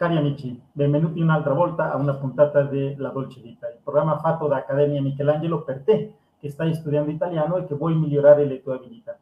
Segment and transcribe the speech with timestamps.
[0.00, 4.48] Cari amici, benvenuti un'altra volta a una puntata di La Dolce Vita, il programma fatto
[4.48, 8.76] da Accademia Michelangelo per te che stai studiando italiano e che vuoi migliorare le tue
[8.76, 9.18] abilità.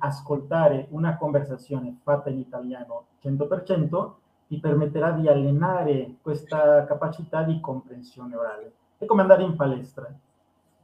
[0.00, 4.10] Ascoltare una conversazione fatta in italiano 100%
[4.48, 8.72] ti permetterà di allenare questa capacità di comprensione orale.
[8.98, 10.14] È come andare in palestra.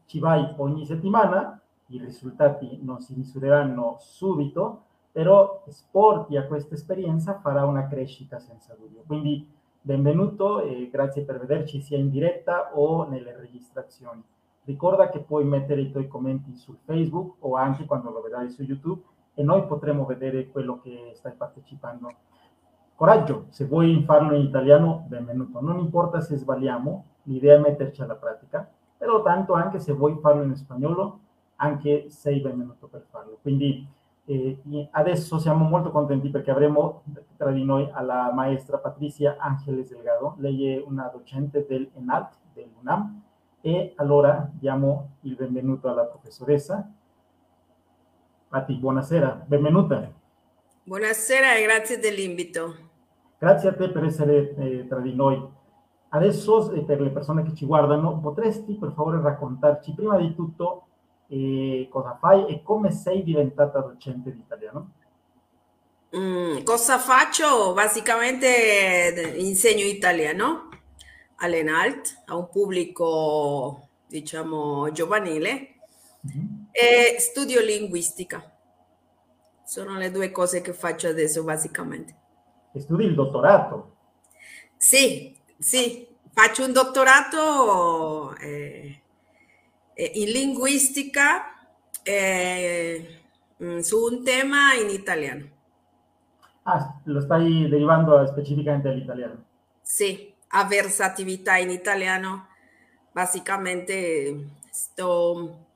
[0.07, 7.39] Ci vai ogni settimana, i risultati non si misureranno subito, però esporti a questa esperienza
[7.39, 9.04] farà una crescita senza dubbio.
[9.07, 9.49] Quindi
[9.81, 14.21] benvenuto e grazie per vederci sia in diretta o nelle registrazioni.
[14.64, 18.64] Ricorda che puoi mettere i tuoi commenti su Facebook o anche quando lo vedrai su
[18.64, 19.03] YouTube
[19.35, 22.12] e noi potremo vedere quello che stai partecipando.
[22.96, 25.61] Coraggio, se vuoi farlo in italiano, benvenuto.
[25.61, 28.68] Non importa se sbagliamo, l'idea è metterci alla pratica,
[28.99, 31.21] però tanto anche se vuoi farlo in spagnolo,
[31.54, 33.39] anche sei benvenuto per farlo.
[33.41, 37.03] Quindi e adesso siamo molto contenti perché avremo
[37.37, 43.23] tra di noi alla maestra Patricia Angeles Delgado, lei è una docente del ENALT, dell'UNAM,
[43.61, 46.91] e allora diamo il benvenuto alla professoressa.
[48.48, 50.11] Pati, buonasera, benvenuta.
[50.85, 52.75] Buonasera e grazie dell'invito.
[53.39, 55.43] Grazie a te per essere eh, tra di noi.
[56.11, 60.87] Adesso, eh, per le persone che ci guardano, potresti per favore raccontarci prima di tutto
[61.28, 64.92] e cosa fai e come sei diventata docente di italiano?
[66.17, 67.72] Mm, cosa faccio?
[67.72, 70.69] Basicamente insegno italiano
[71.36, 75.75] all'ENALT a un pubblico, diciamo, giovanile
[76.27, 76.47] mm-hmm.
[76.70, 78.48] e studio linguistica.
[79.64, 82.14] Sono le due cose che faccio adesso, basicamente.
[82.72, 83.97] E studi il dottorato?
[84.77, 89.02] Sì, sì, faccio un dottorato eh, eh,
[89.95, 91.55] in linguistica
[92.03, 93.20] eh,
[93.62, 95.53] mm, su un tema in italiano.
[96.64, 99.45] Ah, lo stai derivando specificamente all'italiano?
[99.83, 102.48] Sì, a versatilità in italiano.
[103.13, 105.67] Basicamente sto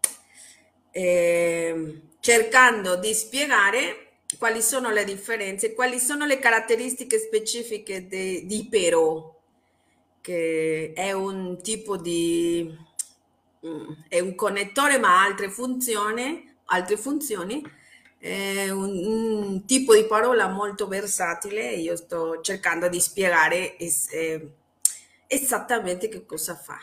[0.91, 8.67] eh, cercando di spiegare quali sono le differenze, quali sono le caratteristiche specifiche de, di
[8.71, 9.41] Pero,
[10.21, 12.77] che è un tipo di
[14.09, 17.63] è un connettore ma ha altre funzioni, altre funzioni
[18.19, 24.55] è un, un, tipo di parola molto versatile io sto cercando di spiegare es, eh,
[25.29, 26.79] esattamente che cosa fa.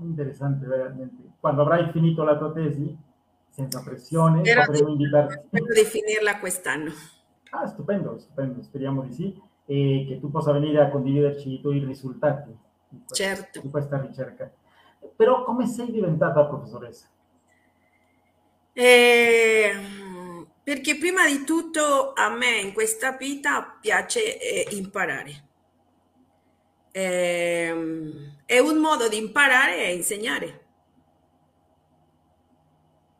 [0.00, 1.22] Interessante veramente.
[1.38, 2.96] Quando avrai finito la tua tesi,
[3.50, 4.96] senza pressione, spero potremo.
[5.30, 6.90] Spero di finirla quest'anno.
[7.50, 11.84] Ah, stupendo, stupendo, speriamo di sì e che tu possa venire a condividerci i tuoi
[11.84, 12.50] risultati
[12.88, 13.60] di questa, certo.
[13.60, 14.50] di questa ricerca.
[15.16, 17.06] Però come sei diventata professoressa?
[18.72, 19.72] Eh,
[20.62, 25.48] perché prima di tutto a me in questa vita piace eh, imparare.
[26.92, 27.74] Eh,
[28.44, 30.64] è un modo di imparare e insegnare.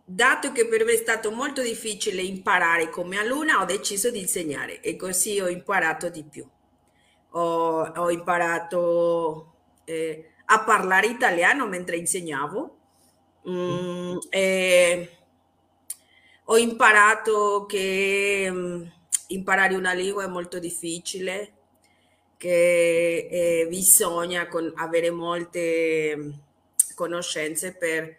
[0.04, 4.80] Dato che per me è stato molto difficile imparare come alunna, ho deciso di insegnare
[4.80, 6.44] e così ho imparato di più.
[7.32, 9.54] Ho, ho imparato
[9.84, 12.76] eh, a parlare italiano mentre insegnavo.
[13.48, 14.16] Mm,
[16.44, 18.82] ho imparato che mm,
[19.28, 21.52] imparare una lingua è molto difficile,
[22.36, 26.30] che eh, bisogna con, avere molte mm,
[26.94, 28.16] conoscenze per,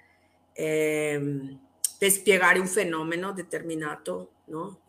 [0.53, 1.57] eh,
[1.97, 4.31] per, spiegare un fenomeno determinato.
[4.45, 4.79] No?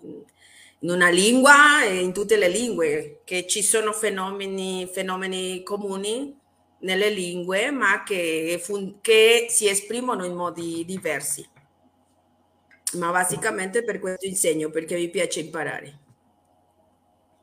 [0.82, 6.40] in una lingua e in tutte le lingue, che ci sono fenomeni, fenomeni comuni
[6.82, 11.48] nelle lingue, ma che, fun- che si esprimono in modi diversi.
[12.94, 15.98] Ma basicamente per questo insegno, perché mi piace imparare.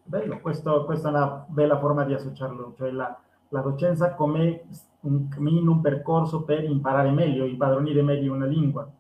[0.04, 3.20] Bello, questo, questa è una bella forma di associarlo, cioè la,
[3.50, 4.64] la docenza come
[5.02, 8.92] un cammino, un percorso per imparare meglio, impadronire meglio una lingua.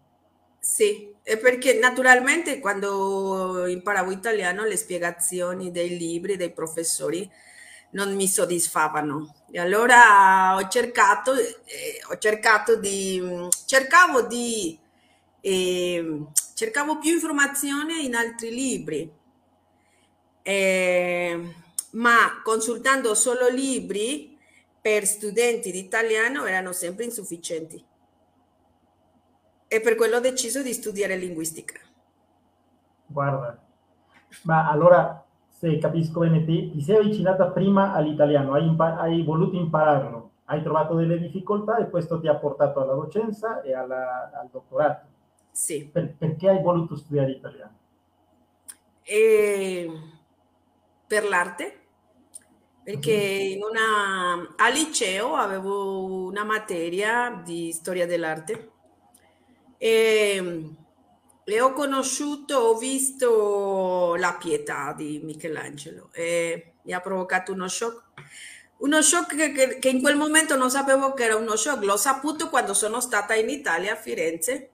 [0.60, 7.30] Sì, è perché naturalmente quando imparavo italiano le spiegazioni dei libri, dei professori,
[7.91, 9.34] non mi soddisfavano.
[9.52, 14.78] E allora ho cercato, eh, ho cercato di, cercavo di,
[15.41, 19.12] eh, cercavo più informazioni in altri libri,
[20.41, 21.53] eh,
[21.91, 24.38] ma consultando solo libri
[24.82, 27.84] per studenti di italiano erano sempre insufficienti.
[29.72, 31.80] E per quello ho deciso di studiare linguistica.
[33.06, 33.59] Guarda,
[34.44, 35.24] ma allora
[35.59, 40.64] se capisco bene te, ti sei avvicinata prima all'italiano, hai, impa- hai, voluto impararlo, hai
[40.64, 45.06] trovato delle difficoltà e questo ti ha portato alla docenza e alla, al dottorato.
[45.52, 45.90] Sì.
[45.91, 47.78] Per, perché hai voluto studiare italiano?
[49.03, 49.91] E
[51.06, 51.79] per l'arte,
[52.82, 58.72] perché in una, al liceo avevo una materia di storia dell'arte
[59.78, 60.64] e,
[61.55, 68.03] e ho conosciuto, ho visto la pietà di Michelangelo e mi ha provocato uno shock.
[68.78, 71.97] Uno shock che, che, che in quel momento non sapevo che era uno shock, l'ho
[71.97, 74.69] saputo quando sono stata in Italia, a Firenze,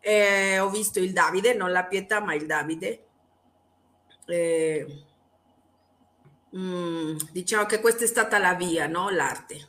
[0.00, 3.04] e ho visto il Davide, non la pietà, ma il Davide.
[4.26, 5.04] E,
[6.56, 9.08] Mm, diciamo che questa è stata la via, no?
[9.10, 9.68] L'arte.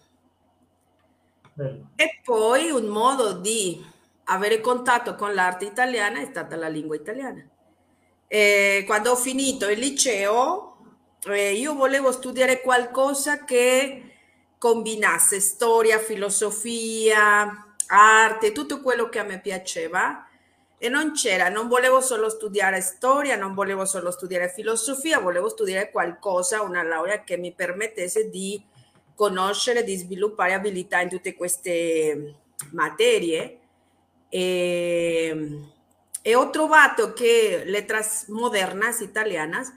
[1.53, 1.89] Bello.
[1.95, 3.83] E poi un modo di
[4.25, 7.45] avere contatto con l'arte italiana è stata la lingua italiana.
[8.27, 10.77] E quando ho finito il liceo,
[11.27, 14.03] eh, io volevo studiare qualcosa che
[14.57, 20.25] combinasse storia, filosofia, arte, tutto quello che a me piaceva
[20.83, 25.91] e non c'era, non volevo solo studiare storia, non volevo solo studiare filosofia, volevo studiare
[25.91, 28.59] qualcosa, una laurea che mi permettesse di
[29.13, 32.35] conoscere, di sviluppare abilità in tutte queste
[32.71, 33.59] materie.
[34.33, 35.59] E,
[36.21, 39.73] e ho trovato che letras modernas italianas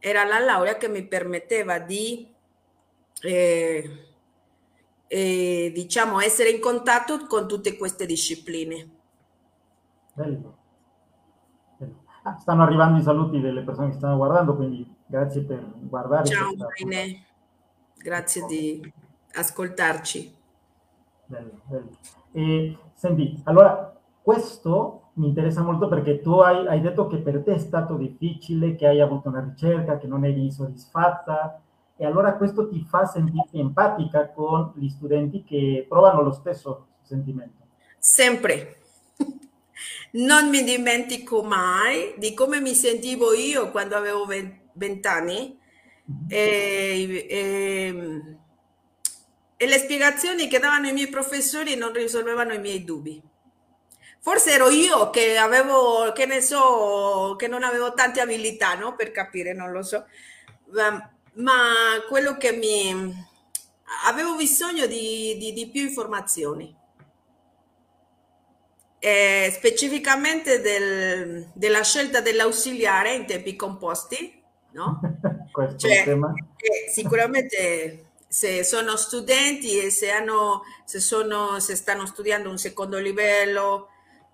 [0.00, 2.28] era la laurea che mi permetteva di
[3.22, 4.06] eh,
[5.06, 8.90] eh, diciamo essere in contatto con tutte queste discipline.
[10.14, 10.58] Bello.
[11.76, 12.02] Bello.
[12.24, 16.26] Ah, stanno arrivando i saluti delle persone che stanno guardando, quindi grazie per guardare.
[16.26, 17.24] Ciao Marine,
[17.96, 18.92] grazie di
[19.34, 20.34] ascoltarci.
[21.26, 21.90] Bello, bello.
[22.32, 23.91] E, senti, allora
[24.22, 28.76] questo mi interessa molto perché tu hai, hai, detto che per te è stato difficile,
[28.76, 31.60] che hai avuto una ricerca, che non eri soddisfatta
[31.96, 37.66] e allora questo ti fa sentirti empatica con gli studenti che provano lo stesso sentimento.
[37.98, 38.78] Sempre,
[40.12, 44.24] non mi dimentico mai di come mi sentivo io quando avevo
[44.72, 45.58] vent'anni
[46.28, 48.36] e, e,
[49.56, 53.22] e le spiegazioni che davano i miei professori non risolvevano i miei dubbi.
[54.22, 58.94] Forse ero io che avevo, che ne so, che non avevo tante abilità, no?
[58.94, 60.06] Per capire, non lo so.
[60.70, 61.72] Ma, ma
[62.08, 63.12] quello che mi...
[64.06, 66.74] avevo bisogno di, di, di più informazioni
[69.04, 74.40] eh, specificamente del, della scelta dell'ausiliare in tempi composti,
[74.74, 75.00] no?
[75.76, 82.58] cioè, eh, sicuramente se sono studenti e se, hanno, se, sono, se stanno studiando un
[82.58, 83.88] secondo livello,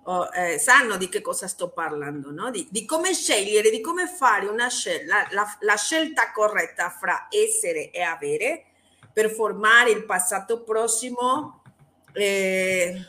[0.08, 2.50] o, eh, sanno di che cosa sto parlando, no?
[2.50, 7.90] di, di, come scegliere, di come fare una scelta, la, la, scelta corretta fra essere
[7.90, 8.64] e avere
[9.12, 11.62] per formare il passato prossimo.
[12.12, 13.04] Eh,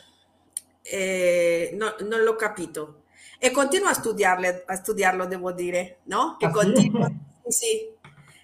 [0.82, 3.04] eh, no, non l'ho capito.
[3.38, 6.36] E continuo a, studiarle, a studiarlo, devo dire, no?
[6.38, 7.06] Che ah, continuo,
[7.48, 7.96] sì?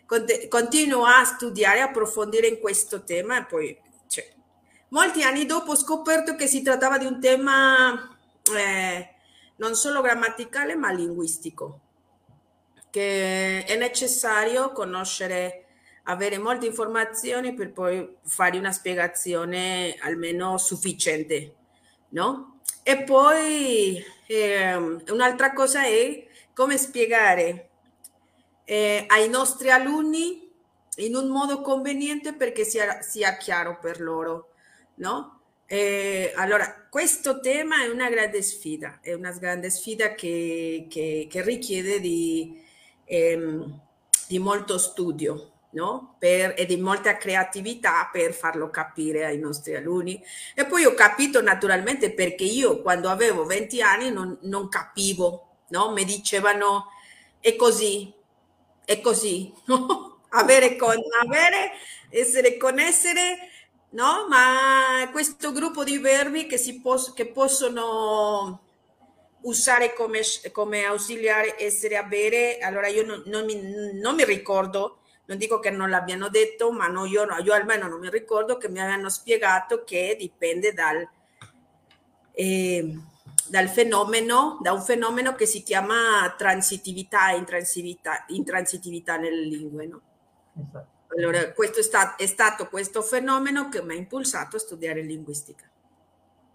[0.07, 4.27] Sì, continuo a studiare, approfondire in questo tema e poi, cioè,
[4.89, 8.16] molti anni dopo ho scoperto che si trattava di un tema
[8.55, 9.15] eh,
[9.57, 11.81] non solo grammaticale ma linguistico,
[12.91, 15.63] che è necessario conoscere
[16.05, 21.57] avere molte informazioni per poi fare una spiegazione almeno sufficiente
[22.17, 22.61] no?
[22.83, 27.69] E poi eh, un'altra cosa è come spiegare
[28.65, 30.49] eh, ai nostri alunni
[30.97, 34.53] in un modo conveniente perché sia, sia chiaro per loro,
[34.97, 35.36] no?
[35.69, 41.43] Eh, allora, questo tema è una grande sfida, è una grande sfida che, che, che
[41.43, 42.63] richiede di,
[43.05, 43.81] ehm,
[44.29, 46.15] di molto studio no?
[46.19, 50.23] per, e di molta creatività per farlo capire ai nostri alunni.
[50.55, 55.93] E poi ho capito naturalmente perché io quando avevo 20 anni non, non capivo, no?
[55.93, 56.91] mi dicevano
[57.41, 58.13] è così,
[58.85, 60.21] è così, no?
[60.31, 61.73] avere con avere,
[62.11, 63.39] essere con essere,
[63.91, 64.27] no?
[64.29, 68.61] Ma questo gruppo di verbi che, si pos- che possono
[69.43, 70.21] usare come,
[70.53, 75.71] come ausiliare essere avere, allora io non, non, mi, non mi ricordo non dico che
[75.71, 79.83] non l'abbiano detto, ma no, io, io almeno non mi ricordo che mi avevano spiegato
[79.85, 81.07] che dipende dal,
[82.33, 82.97] eh,
[83.49, 89.87] dal fenomeno, da un fenomeno che si chiama transitività e intransitività, intransitività nelle lingue.
[89.87, 90.01] No?
[90.61, 90.96] Esatto.
[91.09, 95.65] Allora, questo è, stato, è stato questo fenomeno che mi ha impulsato a studiare linguistica.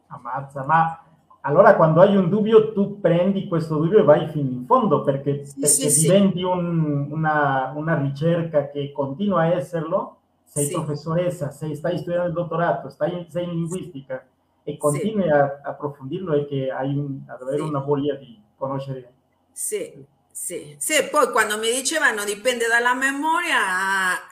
[0.08, 1.03] Ammazza, ma
[1.41, 5.46] allora quando hai un dubbio tu prendi questo dubbio e vai fino in fondo perché,
[5.46, 6.43] sì, perché sì, diventi sì.
[6.43, 12.89] Un, una, una, ricerca che continua a esserlo, sei professoressa, sei, stai studiando il dottorato,
[12.89, 14.24] stai, sei in linguistica
[14.63, 19.13] e continui a, a approfondirlo e che hai un, ad avere una voglia di conoscere.
[19.51, 23.59] Sì, Sì, sì, poi quando mi dicevano dipende dalla memoria,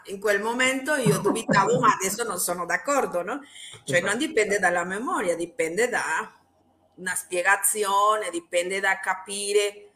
[0.06, 3.42] in quel momento io dubitavo, ma adesso non sono d'accordo, no?
[3.84, 6.32] Cioè non dipende dalla memoria, dipende da
[6.96, 9.92] una spiegazione, dipende da capire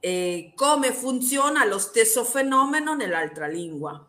[0.00, 4.04] eh, come funziona lo stesso fenomeno nell'altra lingua.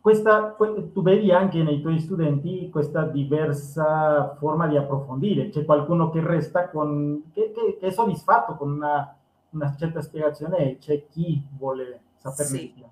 [0.00, 6.24] Questa, tu vedi anche nei tuoi studenti questa diversa forma di approfondire, c'è qualcuno che
[6.24, 9.14] resta con, che, che, che è soddisfatto con una,
[9.50, 12.58] una, certa spiegazione e c'è chi vuole saperne sì.
[12.58, 12.84] di più.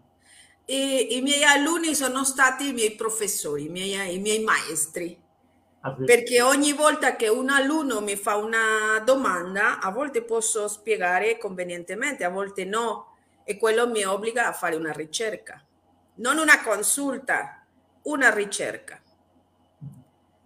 [0.67, 5.19] I, I, miei alunni sono stati i miei professori, i miei, i miei maestri,
[6.05, 12.25] perché ogni volta che un alunno mi fa una domanda, a volte posso spiegare convenientemente,
[12.25, 15.63] a volte no, e quello mi obbliga a fare una ricerca
[16.19, 17.65] non una consulta,
[18.03, 19.01] una ricerca.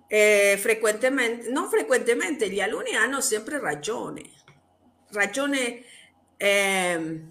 [0.07, 4.23] E frequentemente, non frequentemente gli alunni hanno sempre ragione.
[5.11, 5.85] Ragione
[6.37, 7.25] eh,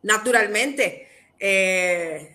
[0.00, 2.34] naturalmente eh,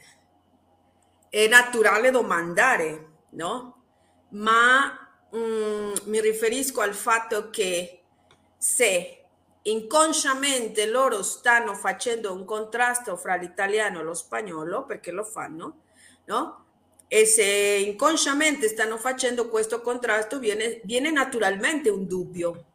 [1.30, 3.84] è naturale domandare, no?
[4.30, 4.98] Ma
[5.36, 8.04] mm, mi riferisco al fatto che
[8.58, 9.21] se
[9.64, 15.82] inconsciamente loro stanno facendo un contrasto fra l'italiano e lo spagnolo, perché lo fanno,
[16.26, 16.66] no?
[17.08, 22.66] E se inconsciamente stanno facendo questo contrasto, viene, viene naturalmente un dubbio.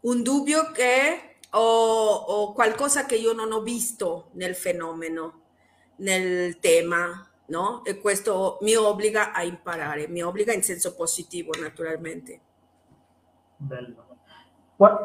[0.00, 5.42] Un dubbio che ho, ho qualcosa che io non ho visto nel fenomeno,
[5.98, 7.84] nel tema, no?
[7.84, 12.40] E questo mi obbliga a imparare, mi obbliga in senso positivo, naturalmente.
[13.56, 14.07] Bello.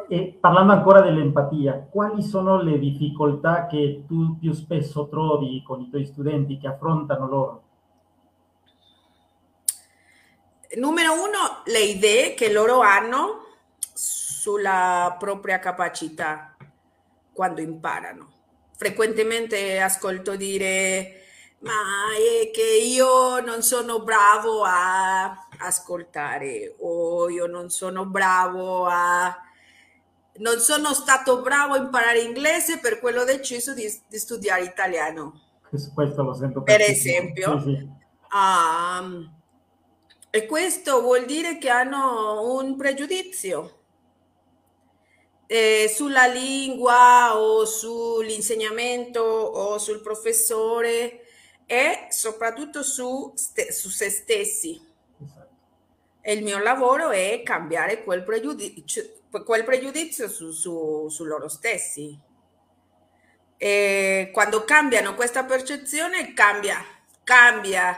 [0.07, 5.89] E parlando ancora dell'empatia, quali sono le difficoltà che tu più spesso trovi con i
[5.89, 7.63] tuoi studenti che affrontano loro?
[10.75, 13.45] Numero uno, le idee che loro hanno
[13.79, 16.55] sulla propria capacità
[17.33, 18.31] quando imparano.
[18.77, 21.21] Frequentemente ascolto dire,
[21.59, 21.71] ma
[22.15, 29.35] è che io non sono bravo a ascoltare o io non sono bravo a
[30.37, 35.41] non sono stato bravo a imparare inglese, per quello ho deciso di, di studiare italiano.
[35.93, 37.59] Questo lo sento per, esempio.
[37.59, 37.89] Sì, sì.
[38.35, 39.31] Um,
[40.29, 43.81] e questo vuol dire che hanno un pregiudizio
[45.47, 51.21] eh, sulla lingua o sull'insegnamento o sul professore
[51.65, 54.81] e soprattutto su, su se stessi.
[55.23, 55.49] Esatto.
[56.21, 62.15] E il mio lavoro è cambiare quel pregiudizio quel pregiudizio su, su, su loro stessi.
[63.57, 66.83] E quando cambiano questa percezione, cambia,
[67.23, 67.97] cambia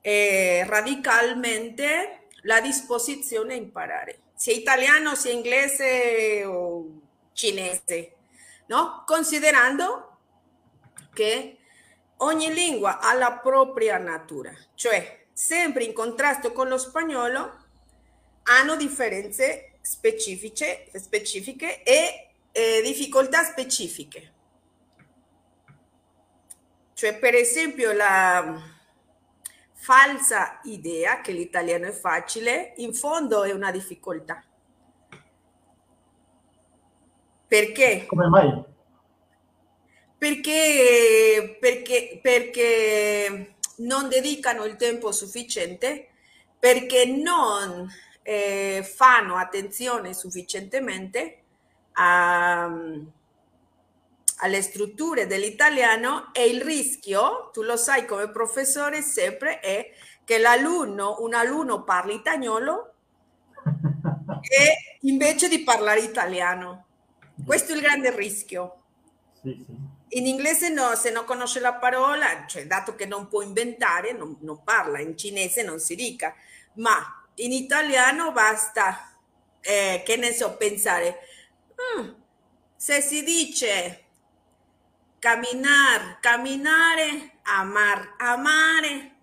[0.00, 7.00] eh, radicalmente la disposizione a imparare, sia italiano, sia inglese o
[7.32, 8.14] cinese,
[8.66, 9.02] no?
[9.04, 10.18] Considerando
[11.12, 11.58] che
[12.18, 17.64] ogni lingua ha la propria natura, cioè sempre in contrasto con lo spagnolo
[18.44, 24.32] hanno differenze specifiche, specifiche e eh, difficoltà specifiche.
[26.92, 28.60] Cioè, per esempio, la
[29.74, 34.42] falsa idea che l'italiano è facile, in fondo è una difficoltà.
[37.46, 38.06] Perché?
[38.06, 38.64] Come mai?
[40.18, 46.08] Perché, perché, perché non dedicano il tempo sufficiente,
[46.58, 47.88] perché non
[48.26, 51.42] eh, fanno attenzione sufficientemente
[51.92, 52.64] a,
[54.38, 59.92] alle strutture dell'italiano e il rischio, tu lo sai come professore sempre, è
[60.24, 62.94] che l'alunno, un alunno parli italiano
[64.40, 66.86] e invece di parlare italiano.
[67.46, 68.82] Questo è il grande rischio.
[69.40, 69.94] Sì, sì.
[70.18, 74.36] In inglese no, se non conosce la parola, cioè dato che non può inventare, non,
[74.40, 76.34] non parla, in cinese non si dica,
[76.74, 79.12] ma in italiano basta,
[79.60, 81.18] eh, che ne so, pensare,
[81.98, 82.10] mm,
[82.76, 84.04] se si dice
[85.18, 89.14] camminare, camminare, amar, amare,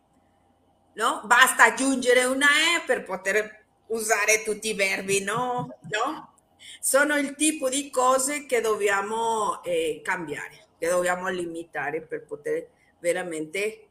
[0.94, 1.22] no?
[1.26, 5.80] Basta aggiungere una E per poter usare tutti i verbi, no?
[5.92, 6.34] no?
[6.80, 12.68] Sono il tipo di cose che dobbiamo eh, cambiare, che dobbiamo limitare per poter
[13.00, 13.88] veramente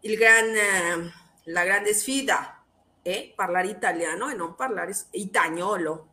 [0.00, 1.12] il gran, eh,
[1.44, 2.61] la grande sfida
[3.02, 6.06] è parlare italiano e non parlare italiano.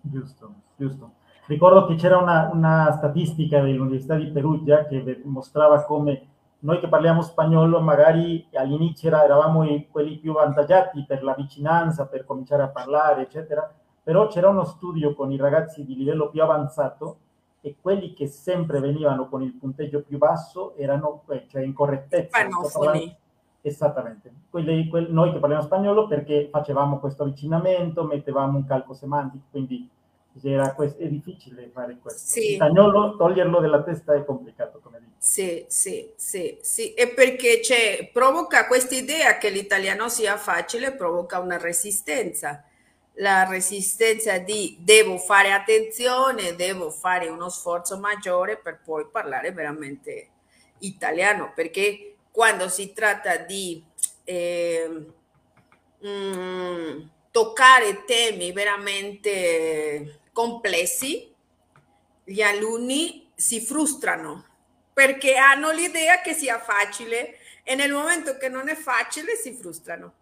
[0.00, 1.12] Giusto, giusto.
[1.46, 6.28] Ricordo che c'era una, una statistica dell'Università di Perugia che mostrava come
[6.60, 12.24] noi che parliamo spagnolo magari all'inizio era, eravamo quelli più avvantaggiati per la vicinanza, per
[12.24, 13.72] cominciare a parlare, eccetera,
[14.02, 17.18] però c'era uno studio con i ragazzi di livello più avanzato
[17.62, 22.38] e quelli che sempre venivano con il punteggio più basso erano eh, cioè in correttezza.
[23.62, 24.32] Esattamente.
[24.48, 29.88] Quelli, quelli, noi che parliamo spagnolo perché facevamo questo avvicinamento, mettevamo un calco semantico, quindi
[30.42, 32.20] era, è difficile fare questo.
[32.20, 32.54] Sì.
[32.54, 35.12] Spagnolo, toglierlo dalla testa è complicato, come dici.
[35.18, 36.94] Sì, sì, sì, sì.
[36.94, 42.64] E perché c'è, provoca questa idea che l'italiano sia facile, provoca una resistenza
[43.14, 50.28] la resistenza di devo fare attenzione, devo fare uno sforzo maggiore per poi parlare veramente
[50.78, 53.84] italiano, perché quando si tratta di
[54.24, 55.06] eh,
[56.06, 61.32] mm, toccare temi veramente complessi,
[62.24, 64.44] gli alunni si frustrano
[64.92, 70.12] perché hanno l'idea che sia facile e nel momento che non è facile si frustrano.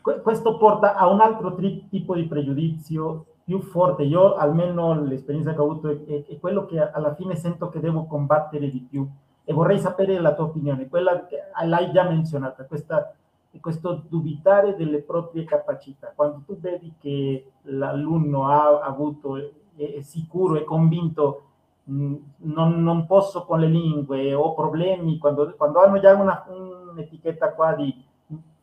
[0.00, 1.54] Questo porta a un altro
[1.88, 4.02] tipo di pregiudizio più forte.
[4.02, 8.06] Io, almeno l'esperienza che ho avuto, è, è, quello che alla fine sento che devo
[8.06, 9.08] combattere di più.
[9.44, 13.14] E vorrei sapere la tua opinione, quella che l'hai già menzionata, questa,
[13.60, 16.12] questo dubitare delle proprie capacità.
[16.14, 19.36] Quando tu vedi che l'alunno ha avuto,
[19.76, 21.42] è, sicuro, è convinto,
[21.84, 27.52] mh, non, non, posso con le lingue, ho problemi, quando, quando hanno già una, un'etichetta
[27.52, 28.02] qua di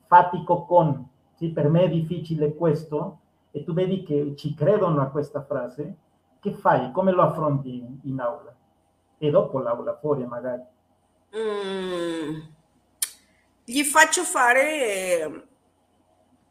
[0.08, 3.20] fatico con, sì, per me è difficile questo,
[3.52, 5.96] e tu vedi che ci credono a questa frase,
[6.40, 6.92] che fai?
[6.92, 8.54] Come lo affronti in, in aula?
[9.24, 10.64] E dopo l'aula, fuori magari.
[11.38, 12.40] Mm,
[13.64, 15.48] gli faccio fare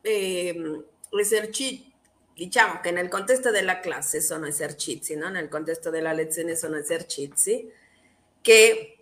[0.00, 1.92] eh, esercizi,
[2.32, 5.28] diciamo che nel contesto della classe sono esercizi, no?
[5.30, 7.68] nel contesto della lezione sono esercizi
[8.40, 8.98] che,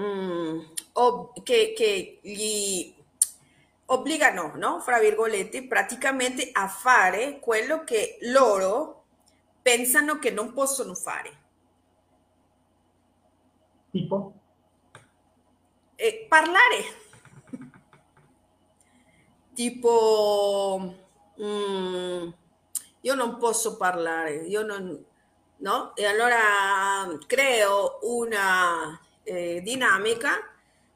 [0.00, 0.58] mm,
[0.94, 2.94] o, che, che gli
[3.84, 4.80] obbligano, no?
[4.80, 9.04] Fra virgolette, praticamente a fare quello che loro
[9.60, 11.40] pensano che non possono fare.
[13.92, 14.32] Tipo?
[15.96, 17.00] E parlare.
[19.54, 20.94] tipo,
[21.40, 22.28] mm,
[23.02, 25.04] io non posso parlare, io non,
[25.58, 25.94] no?
[25.94, 30.30] E allora creo una eh, dinamica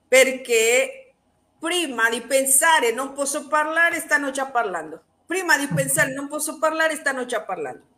[0.09, 1.15] perché
[1.59, 5.03] prima di pensare non posso parlare, stanno già parlando.
[5.27, 7.95] Prima di pensare non posso parlare, stanno già parlando.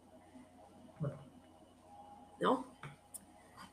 [2.38, 2.76] No?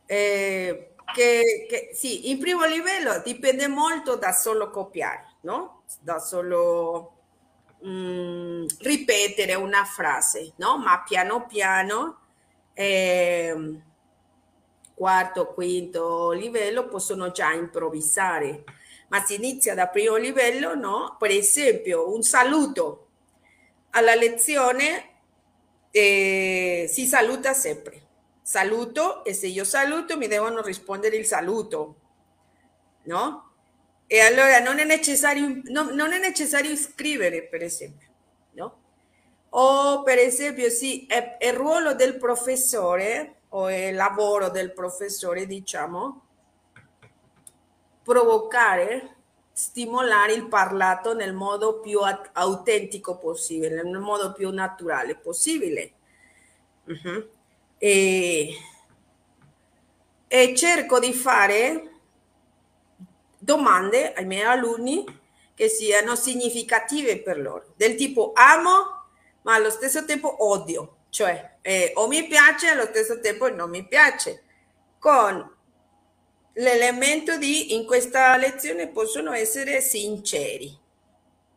[0.05, 5.83] Eh, che, che, sì, in primo livello dipende molto da solo copiare, no?
[6.01, 7.13] Da solo
[7.85, 10.77] mm, ripetere una frase, no?
[10.77, 12.19] Ma piano piano,
[12.73, 13.79] eh,
[14.93, 18.63] quarto, quinto livello, possono già improvvisare
[19.07, 21.15] ma si inizia da primo livello, no?
[21.19, 23.07] Per esempio, un saluto
[23.91, 25.09] alla lezione
[25.91, 28.04] eh, si saluta sempre.
[28.47, 31.95] Saluto e se io saluto mi devono rispondere il saluto,
[33.05, 33.53] no?
[34.05, 38.07] E allora non è necessario, no, non è necessario scrivere, per esempio,
[38.51, 38.81] no?
[39.49, 46.27] O per esempio, sì, è, è ruolo del professore o il lavoro del professore, diciamo,
[48.03, 49.15] provocare,
[49.53, 51.99] stimolare il parlato nel modo più
[52.33, 55.93] autentico possibile, nel modo più naturale possibile.
[57.85, 58.57] E,
[60.27, 61.91] e cerco di fare
[63.37, 65.05] domande ai miei alunni
[65.53, 69.05] che siano significative per loro, del tipo amo,
[69.43, 73.87] ma allo stesso tempo odio, cioè eh, o mi piace allo stesso tempo non mi
[73.87, 74.41] piace,
[74.97, 75.47] con
[76.53, 80.75] l'elemento di in questa lezione possono essere sinceri,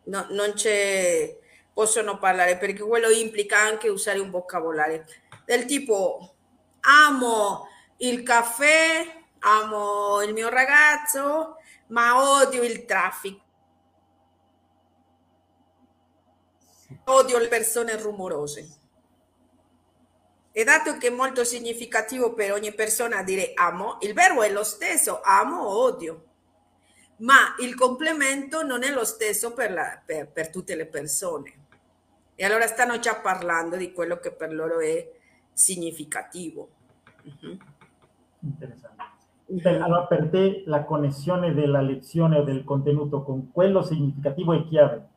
[0.04, 1.38] no, non c'è,
[1.72, 5.06] possono parlare perché quello implica anche usare un vocabolario
[5.48, 6.34] del tipo
[6.80, 11.56] amo il caffè, amo il mio ragazzo,
[11.86, 13.42] ma odio il traffico.
[17.04, 18.76] Odio le persone rumorose.
[20.52, 24.64] E dato che è molto significativo per ogni persona dire amo, il verbo è lo
[24.64, 26.24] stesso, amo odio,
[27.18, 31.66] ma il complemento non è lo stesso per, la, per, per tutte le persone.
[32.34, 35.16] E allora stanno già parlando di quello che per loro è
[35.58, 36.68] significativo.
[37.24, 37.58] Uh-huh.
[38.40, 39.82] Interessante.
[39.82, 45.08] Allora per te la connessione della lezione o del contenuto con quello significativo è chiave?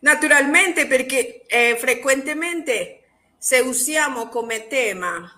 [0.00, 3.02] Naturalmente perché eh, frequentemente
[3.36, 5.28] se usiamo come tema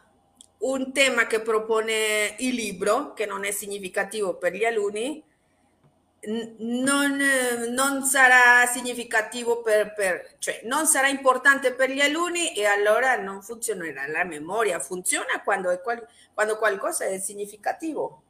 [0.58, 5.22] un tema che propone il libro, che non è significativo per gli alunni,
[6.58, 7.18] non,
[7.74, 13.42] non, sarà significativo per, per, cioè non sarà importante per gli alunni e allora non
[13.42, 14.80] funzionerà la memoria.
[14.80, 18.22] Funziona quando, è qual, quando qualcosa è significativo.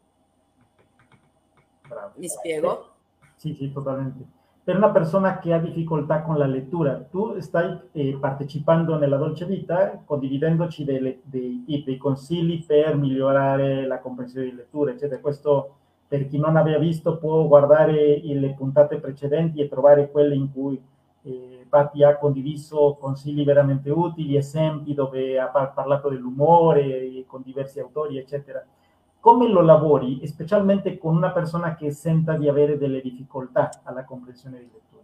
[1.88, 2.12] Bravo.
[2.16, 2.94] Mi spiego?
[3.36, 4.34] Sì, sì, totalmente.
[4.62, 9.46] Per una persona che ha difficoltà con la lettura, tu stai eh, partecipando nella Dolce
[9.46, 15.20] Vita, condividendoci dei, dei, dei consigli per migliorare la comprensione di lettura, eccetera.
[15.20, 15.76] Questo
[16.08, 20.80] per chi non aveva visto può guardare le puntate precedenti e trovare quelle in cui
[21.22, 28.18] eh, Patti ha condiviso consigli veramente utili, esempi dove ha parlato dell'umore con diversi autori,
[28.18, 28.64] eccetera.
[29.18, 34.58] Come lo lavori, specialmente con una persona che senta di avere delle difficoltà alla comprensione
[34.58, 35.02] di lettura?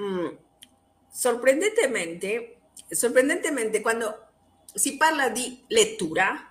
[0.00, 0.36] Mm,
[1.08, 4.26] sorprendentemente, sorprendentemente, quando
[4.74, 6.47] si parla di lettura,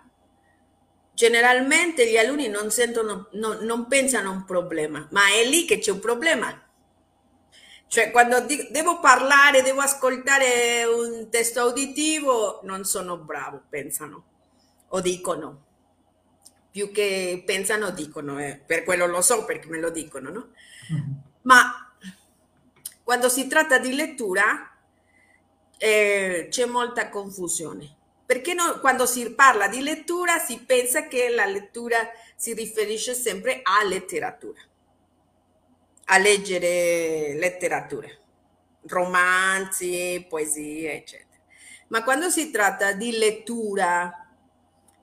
[1.18, 5.80] generalmente gli alunni non, sentono, no, non pensano a un problema, ma è lì che
[5.80, 6.64] c'è un problema.
[7.88, 14.26] Cioè, quando di- devo parlare, devo ascoltare un testo auditivo, non sono bravo, pensano
[14.90, 15.66] o dicono.
[16.70, 18.62] Più che pensano, dicono, eh.
[18.64, 20.50] per quello lo so perché me lo dicono, no?
[20.94, 21.12] Mm-hmm.
[21.42, 21.96] Ma
[23.04, 24.72] quando si tratta di lettura
[25.80, 27.97] eh, c'è molta confusione
[28.28, 31.98] perché no, quando si parla di lettura si pensa che la lettura
[32.36, 34.60] si riferisce sempre a letteratura,
[36.04, 38.10] a leggere letteratura,
[38.88, 41.40] romanzi, poesie, eccetera.
[41.88, 44.28] Ma quando si tratta di lettura,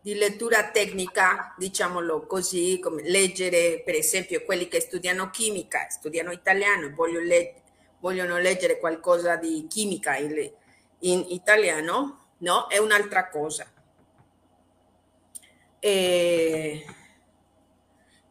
[0.02, 6.84] di lettura tecnica, diciamolo così, come leggere, per esempio, quelli che studiano chimica, studiano italiano
[6.84, 7.54] e
[8.00, 10.52] vogliono leggere qualcosa di chimica in,
[10.98, 12.68] in italiano, no?
[12.68, 13.66] È un'altra cosa.
[15.80, 16.86] E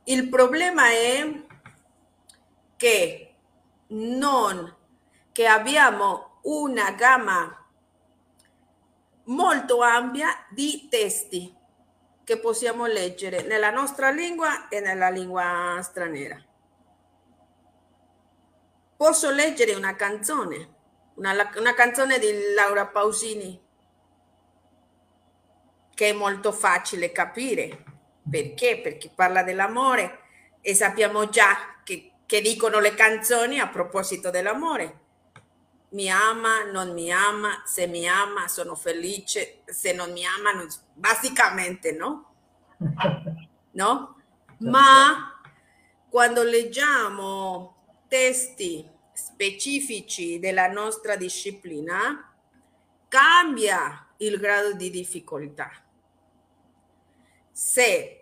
[0.06, 1.43] il problema è
[2.78, 3.36] che
[3.88, 4.76] non
[5.32, 7.67] che abbiamo una gamma
[9.26, 11.56] molto ampia di testi
[12.23, 16.41] che possiamo leggere nella nostra lingua e nella lingua straniera.
[18.95, 20.76] Posso leggere una canzone,
[21.15, 23.63] una, una canzone di Laura Pausini
[25.93, 27.84] che è molto facile capire.
[28.29, 28.79] Perché?
[28.82, 30.19] Perché parla dell'amore
[30.62, 35.01] e sappiamo già che, che dicono le canzoni a proposito dell'amore.
[35.89, 40.67] Mi ama, non mi ama, se mi ama sono felice, se non mi ama, non...
[40.93, 42.34] basicamente no?
[43.73, 44.21] No?
[44.60, 45.41] Ma
[46.10, 52.32] quando leggiamo testi specifici della nostra disciplina,
[53.08, 55.83] cambia il grado di difficoltà
[57.54, 58.18] se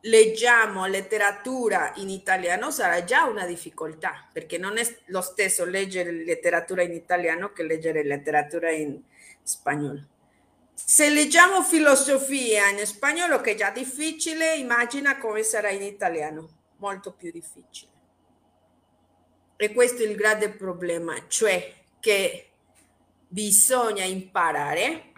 [0.00, 6.82] leggiamo letteratura in italiano sarà già una difficoltà, perché non è lo stesso leggere letteratura
[6.82, 9.00] in italiano che leggere letteratura in
[9.42, 10.08] spagnolo.
[10.74, 17.12] Se leggiamo filosofia in spagnolo, che è già difficile, immagina come sarà in italiano, molto
[17.12, 17.92] più difficile.
[19.56, 22.50] E questo è il grande problema, cioè che
[23.26, 25.12] bisogna imparare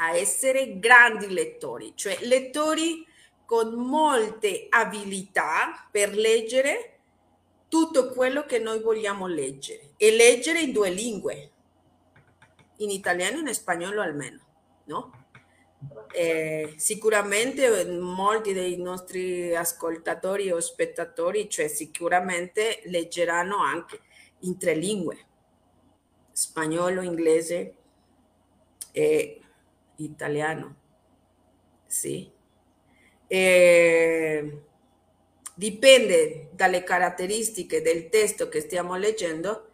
[0.00, 3.06] a essere grandi lettori, cioè lettori
[3.44, 6.98] con molte abilità per leggere
[7.68, 11.50] tutto quello che noi vogliamo leggere e leggere in due lingue,
[12.78, 14.40] in italiano e in spagnolo almeno,
[14.84, 15.26] no?
[16.12, 24.00] Eh, sicuramente molti dei nostri ascoltatori o spettatori, cioè sicuramente leggeranno anche
[24.40, 25.26] in tre lingue,
[26.32, 27.74] spagnolo, inglese
[28.92, 29.39] e
[30.04, 30.74] italiano.
[31.86, 32.30] Sì.
[33.26, 34.62] E
[35.54, 39.68] dipende dalle caratteristiche del testo che stiamo leggendo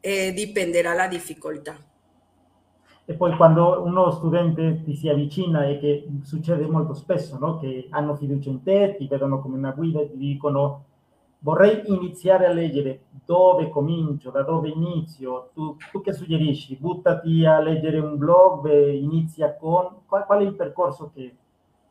[0.00, 1.76] e dipenderà la difficoltà.
[3.08, 7.58] E poi quando uno studente ti si avvicina e che succede molto spesso, no?
[7.58, 10.84] che hanno fiducia in te, ti vedono come una guida e ti dicono
[11.38, 15.50] vorrei iniziare a leggere, dove comincio, da dove inizio?
[15.54, 16.76] Tu, tu che suggerisci?
[16.76, 20.02] Buttati a leggere un blog, inizia con...
[20.06, 21.36] Qual, qual, è il percorso che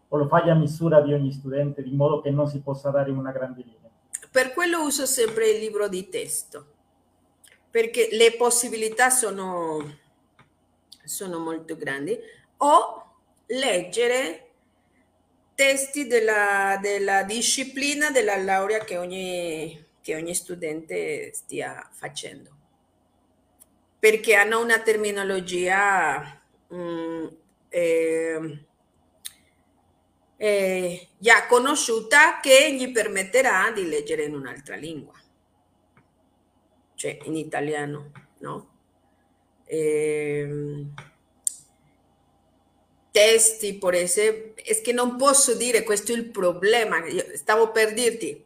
[0.08, 3.12] o lo fai a misura di ogni studente, di modo che non si possa dare
[3.12, 3.90] una grande linea?
[4.32, 6.66] Per quello uso sempre il libro di testo,
[7.70, 9.80] perché le possibilità sono,
[11.04, 12.18] sono molto grandi.
[12.58, 13.04] O
[13.48, 14.45] leggere
[15.56, 22.50] testi della, della disciplina della laurea che ogni, che ogni studente stia facendo,
[23.98, 27.26] perché hanno una terminologia mh, mm,
[27.70, 28.66] eh,
[30.38, 35.18] eh, già conosciuta che gli permetterà di leggere in un'altra lingua,
[36.96, 38.74] cioè in italiano, no?
[39.64, 40.86] Eh,
[43.16, 47.02] testi, per esempio, è che non posso dire questo è il problema,
[47.36, 48.44] stavo per dirti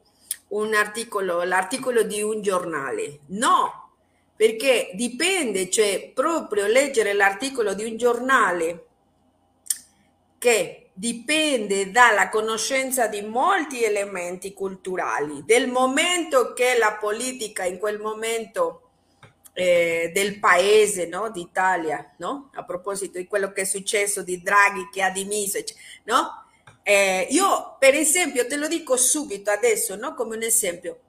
[0.49, 3.93] un articolo, l'articolo di un giornale, no,
[4.35, 8.85] perché dipende, cioè proprio leggere l'articolo di un giornale
[10.37, 17.99] che dipende dalla conoscenza di molti elementi culturali, del momento che la politica in quel
[17.99, 18.88] momento
[19.53, 21.29] eh, del paese, no?
[21.29, 22.49] d'Italia, no?
[22.53, 25.59] a proposito di quello che è successo di Draghi che ha dimesso,
[26.05, 26.45] no?
[26.81, 30.13] Eh, io per esempio te lo dico subito adesso, no?
[30.15, 30.99] come un esempio,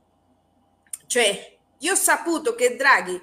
[1.07, 3.21] cioè io ho saputo che Draghi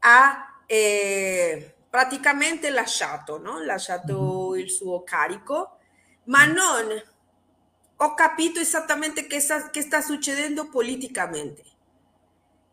[0.00, 3.62] ha eh, praticamente lasciato, no?
[3.62, 4.60] lasciato mm-hmm.
[4.60, 5.78] il suo carico,
[6.24, 6.52] ma mm.
[6.52, 7.02] non
[7.96, 11.62] ho capito esattamente che sta, che sta succedendo politicamente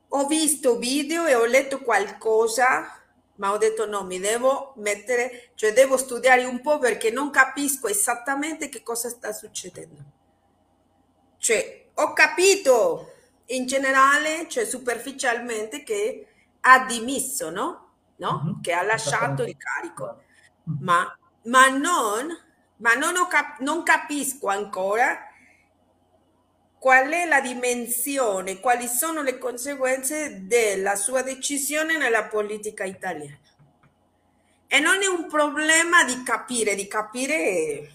[0.10, 3.00] ho visto video e ho letto qualcosa,
[3.36, 7.88] ma ho detto no, mi devo mettere, cioè devo studiare un po' perché non capisco
[7.88, 10.04] esattamente che cosa sta succedendo.
[11.38, 13.14] Cioè, ho capito
[13.48, 16.28] in generale, cioè superficialmente, che
[16.62, 17.92] ha dimesso, no?
[18.18, 18.42] no?
[18.44, 18.62] Mm-hmm.
[18.62, 20.22] Che ha lasciato il carico,
[20.70, 20.84] mm-hmm.
[20.84, 22.28] ma, ma non,
[22.78, 25.27] ma non, cap- non capisco ancora
[26.88, 33.38] qual è la dimensione, quali sono le conseguenze della sua decisione nella politica italiana.
[34.68, 37.92] E non è un problema di capire, di capire,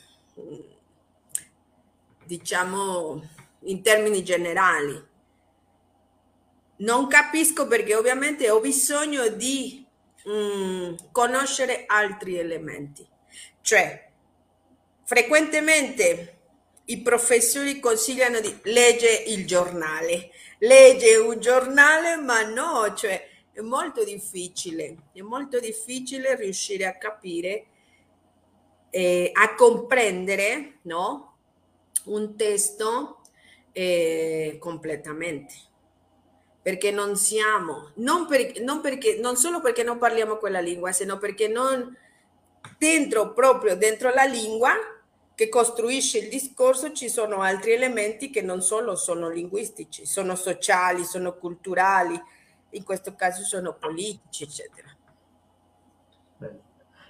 [2.27, 3.27] diciamo,
[3.61, 5.03] in termini generali.
[6.77, 9.87] Non capisco perché ovviamente ho bisogno di
[10.29, 13.09] mm, conoscere altri elementi.
[13.63, 14.11] Cioè,
[15.05, 16.41] frequentemente
[16.93, 20.31] i professori consigliano di leggere il giornale.
[20.59, 27.67] Legge un giornale, ma no, cioè è molto difficile, è molto difficile riuscire a capire,
[28.91, 31.37] eh, a comprendere, no?
[32.05, 33.21] Un testo
[33.73, 35.55] eh, completamente.
[36.61, 41.19] Perché non siamo, non, per, non, perché, non solo perché non parliamo quella lingua, sino
[41.19, 41.97] perché non
[42.79, 44.73] dentro, proprio dentro la lingua,
[45.35, 51.05] che costruisce il discorso ci sono altri elementi che non solo sono linguistici, sono sociali,
[51.05, 52.21] sono culturali,
[52.71, 54.89] in questo caso sono politici, eccetera.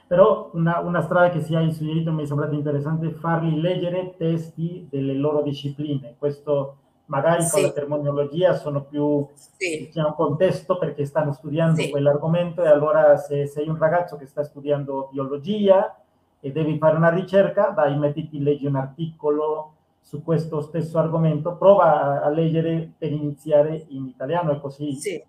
[0.07, 4.87] Però una, una, strada che si hai suggerito mi è sembrata interessante farli leggere testi
[4.91, 6.17] delle loro discipline.
[6.19, 7.51] Questo magari sì.
[7.51, 9.87] con la terminologia sono più sì.
[9.87, 11.91] diciamo, contesto perché stanno studiando sì.
[11.91, 16.02] quell'argomento e allora se sei un ragazzo che sta studiando biologia
[16.45, 22.21] e devi fare una ricerca, dai, mettiti, leggi un articolo su questo stesso argomento, prova
[22.21, 24.93] a, leggere per iniziare in italiano e così.
[24.97, 25.23] Sì.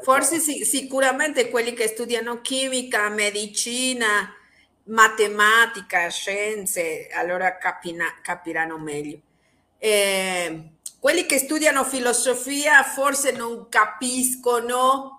[0.00, 4.32] Forse sì, sicuramente quelli che studiano chimica, medicina,
[4.84, 9.20] matematica, scienze, allora capina, capiranno meglio.
[9.76, 15.17] Eh, quelli che studiano filosofia forse non capiscono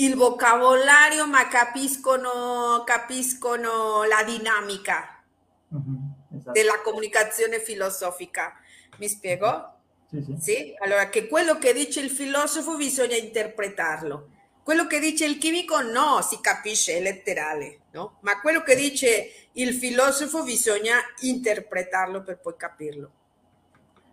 [0.00, 5.22] il vocabolario, ma capiscono, capiscono la dinamica
[5.68, 6.52] uh-huh, esatto.
[6.52, 8.54] della comunicazione filosofica.
[8.98, 9.74] Mi spiego?
[10.08, 10.36] Sì, sì.
[10.38, 10.74] sì?
[10.82, 14.28] Allora, che quello che dice il filosofo bisogna interpretarlo.
[14.62, 18.18] Quello che dice il chimico no, si capisce, è letterale, no?
[18.20, 23.10] Ma quello che dice il filosofo bisogna interpretarlo per poi capirlo.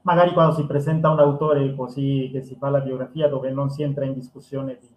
[0.01, 3.83] Magari quando si presenta un autore così che si fa la biografia dove non si
[3.83, 4.87] entra in discussione di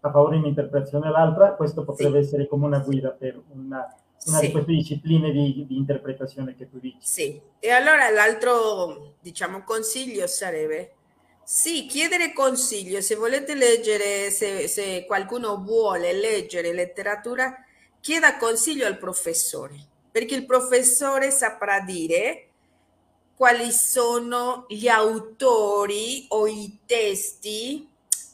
[0.00, 2.28] a favore di un'interpretazione o l'altra, questo potrebbe sì.
[2.28, 3.94] essere come una guida per una,
[4.26, 4.46] una sì.
[4.46, 6.96] di queste discipline di, di, interpretazione che tu dici.
[7.00, 10.94] Sì, e allora l'altro, diciamo, consiglio sarebbe,
[11.42, 17.54] sì, chiedere consiglio, se volete leggere, se, se qualcuno vuole leggere letteratura,
[18.00, 19.74] chieda consiglio al professore,
[20.10, 22.46] perché il professore saprà dire
[23.36, 27.89] quali sono gli autori o i testi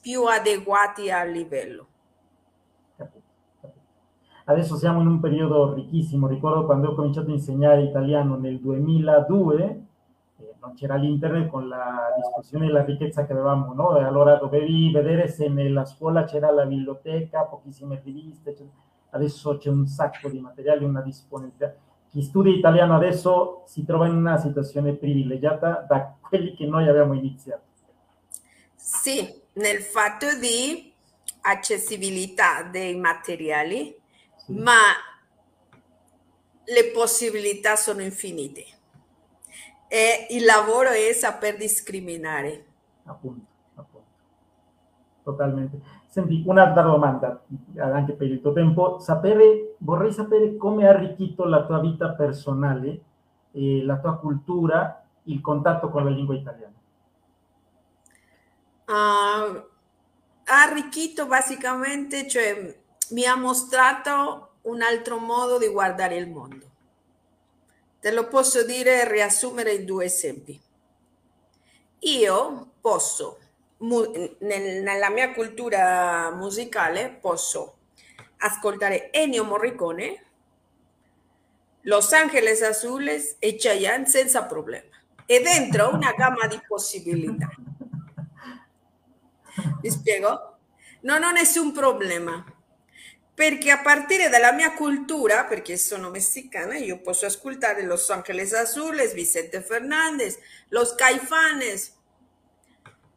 [0.06, 1.86] più adeguati al livello.
[4.44, 9.64] Adesso siamo in un periodo ricchissimo, ricordo quando ho cominciato a insegnare italiano nel 2002,
[9.64, 13.98] eh, non c'era l'internet con la discussione della ricchezza che avevamo, no?
[13.98, 18.66] E allora dovevi vedere se nella scuola c'era la biblioteca, pochissime riviste, cioè,
[19.10, 21.74] adesso c'è un sacco di materiali, una disponibilità.
[22.10, 27.14] Chi studia italiano adesso si trova in una situazione privilegiata da quelli che noi abbiamo
[27.14, 27.64] iniziato.
[28.76, 30.92] Sì, nel fatto di
[31.42, 33.94] accessibilità dei materiali,
[34.36, 34.52] sì.
[34.54, 34.80] ma
[36.64, 38.64] le possibilità sono infinite
[39.88, 42.64] e il lavoro è saper discriminare.
[43.04, 44.06] Appunto, appunto.
[45.22, 45.80] Totalmente.
[46.06, 47.42] Senti, un'altra domanda,
[47.78, 48.98] anche per il tuo tempo.
[48.98, 53.02] Sapere, vorrei sapere come ha arricchito la tua vita personale,
[53.52, 56.72] eh, la tua cultura, il contatto con la lingua italiana.
[58.87, 59.64] Ha
[60.44, 62.77] arricchito basicamente, cioè
[63.11, 66.70] mi ha mostrato un altro modo di guardare il mondo.
[68.01, 70.61] Te lo posso dire e riassumere in due esempi.
[72.01, 73.38] Io posso,
[73.79, 77.79] nel, nella mia cultura musicale, posso
[78.38, 80.25] ascoltare Ennio Morricone,
[81.83, 84.94] Los Angeles Azules e Chayanne senza problema.
[85.25, 87.49] E dentro una gamma di possibilità.
[89.82, 90.58] Mi spiego?
[91.02, 92.44] Non ho nessun problema.
[93.34, 99.12] Perché a partire dalla mia cultura, perché sono messicana, io posso ascoltare Los Angeles Azules,
[99.12, 100.38] Vicente Fernandez,
[100.68, 101.92] Los Caifanes.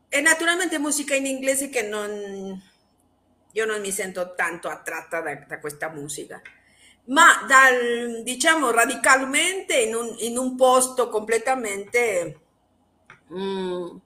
[0.09, 2.61] E naturalmente musica in inglese che non,
[3.53, 6.41] io non mi sento tanto attratta da, da questa musica,
[7.05, 12.39] ma dal, diciamo radicalmente in un, in un posto completamente
[13.33, 13.97] mm,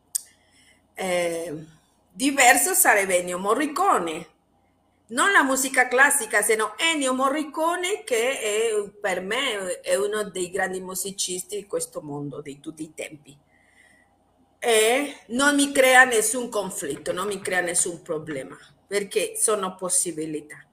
[0.93, 1.65] eh,
[2.13, 4.28] diverso sarebbe Ennio Morricone
[5.08, 10.49] non la musica classica, se no Ennio Morricone che è, per me è uno dei
[10.49, 13.38] grandi musicisti di questo mondo, di tutti i tempi.
[14.60, 20.65] E non mi crea nessun conflitto, non mi crea nessun problema, perché sono possibilità.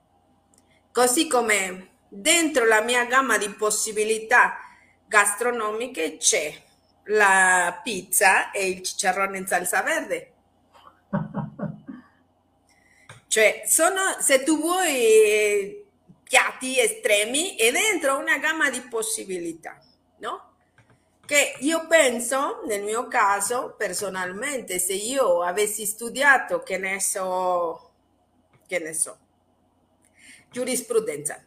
[0.93, 4.57] Così come dentro la mia gamma di possibilità
[5.07, 6.55] gastronomiche c'è
[7.07, 10.30] la pizza e il cicciarrone in salsa verde
[13.27, 15.85] Cioè, sono, se tu vuoi,
[16.23, 19.79] piatti estremi e dentro una gamma di possibilità,
[20.19, 20.49] no?
[21.27, 27.93] Che io penso, nel mio caso, personalmente, se io avessi studiato, che ne so,
[28.67, 29.19] che ne so,
[30.51, 31.41] giurisprudenza,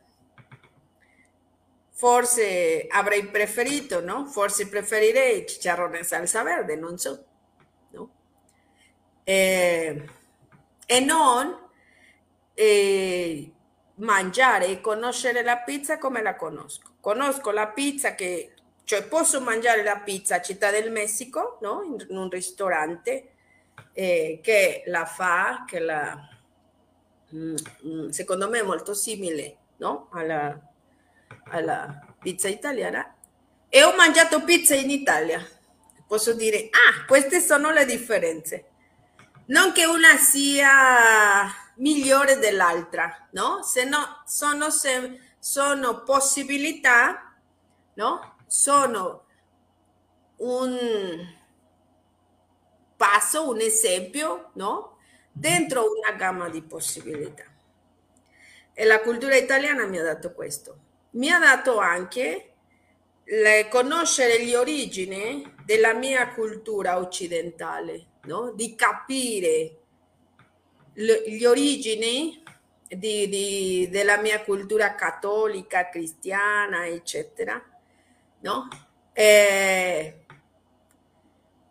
[1.92, 4.26] forse avrei preferito, no?
[4.26, 7.26] Forse preferirei chicharrone e salsa verde, non so?
[9.24, 10.10] Eh,
[10.86, 11.58] e non
[12.54, 13.52] eh,
[13.96, 16.96] mangiare e conoscere la pizza come la conosco.
[17.00, 21.84] Conosco la pizza che, cioè posso mangiare la pizza a Città del Messico, no?
[21.84, 23.32] in, un ristorante
[23.94, 26.18] eh, che la fa, che la,
[27.34, 27.56] mm,
[27.88, 30.10] mm, secondo me è molto simile no?
[30.12, 30.60] alla,
[31.46, 33.16] alla pizza italiana,
[33.70, 35.44] e ho mangiato pizza in Italia.
[36.08, 38.73] Posso dire, ah, queste sono le differenze.
[39.46, 43.62] Non che una sia migliore dell'altra, no?
[43.62, 47.36] Se no, sono, se, sono possibilità,
[47.96, 48.38] no?
[48.48, 49.26] Sono
[50.38, 51.28] un
[52.96, 54.98] passo, un esempio, no?
[55.32, 57.44] Dentro una gamma di possibilità.
[58.74, 60.78] E la cultura italiana mi ha dato questo.
[61.12, 62.54] Mi ha dato anche
[63.70, 68.52] conoscere le origini della mia cultura occidentale, no?
[68.52, 69.78] di capire
[70.94, 72.44] le origini
[72.88, 77.62] di, di, della mia cultura cattolica, cristiana, eccetera,
[78.42, 78.68] no?
[79.12, 80.26] E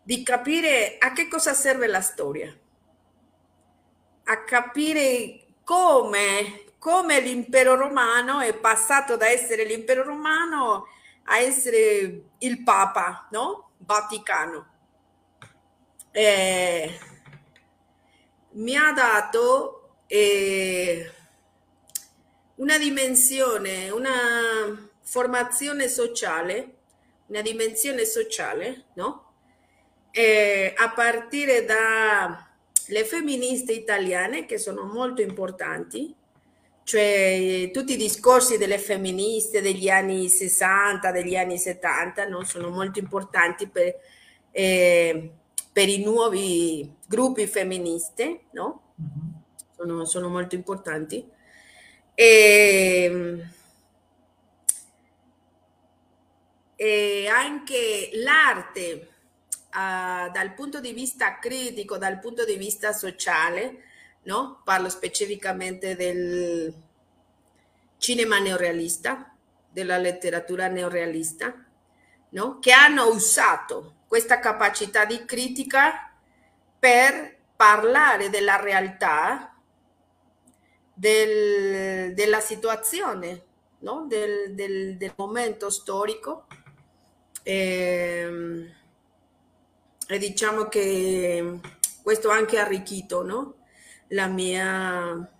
[0.01, 2.53] di capire a che cosa serve la storia,
[4.25, 10.87] a capire come, come l'impero romano è passato da essere l'impero romano
[11.25, 13.71] a essere il Papa, no?
[13.77, 14.71] Vaticano.
[16.15, 16.99] E
[18.51, 21.11] mi ha dato eh,
[22.55, 26.75] una dimensione, una formazione sociale,
[27.27, 29.33] una dimensione sociale, no?
[30.11, 36.13] Eh, a partire dalle femministe italiane che sono molto importanti,
[36.83, 42.43] cioè tutti i discorsi delle femministe degli anni 60, degli anni 70, no?
[42.43, 43.95] sono molto importanti per...
[44.51, 45.31] Eh,
[45.73, 48.93] per i nuovi gruppi femministe, no?
[49.75, 51.27] Sono, sono molto importanti.
[52.13, 53.43] E,
[56.75, 59.09] e anche l'arte
[59.69, 63.79] uh, dal punto di vista critico, dal punto di vista sociale,
[64.23, 64.61] no?
[64.63, 66.71] Parlo specificamente del
[67.97, 69.35] cinema neorealista,
[69.71, 71.62] della letteratura neorealista,
[72.33, 72.59] no?
[72.59, 76.11] Che hanno usato questa capacità di critica
[76.77, 79.55] per parlare della realtà,
[80.93, 83.45] del, della situazione
[83.79, 84.05] no?
[84.07, 86.45] del, del, del, momento storico.
[87.41, 88.73] E, ehm,
[90.07, 91.59] e, diciamo che
[92.01, 93.55] questo ha anche arricchito no?
[94.09, 95.31] la, mia,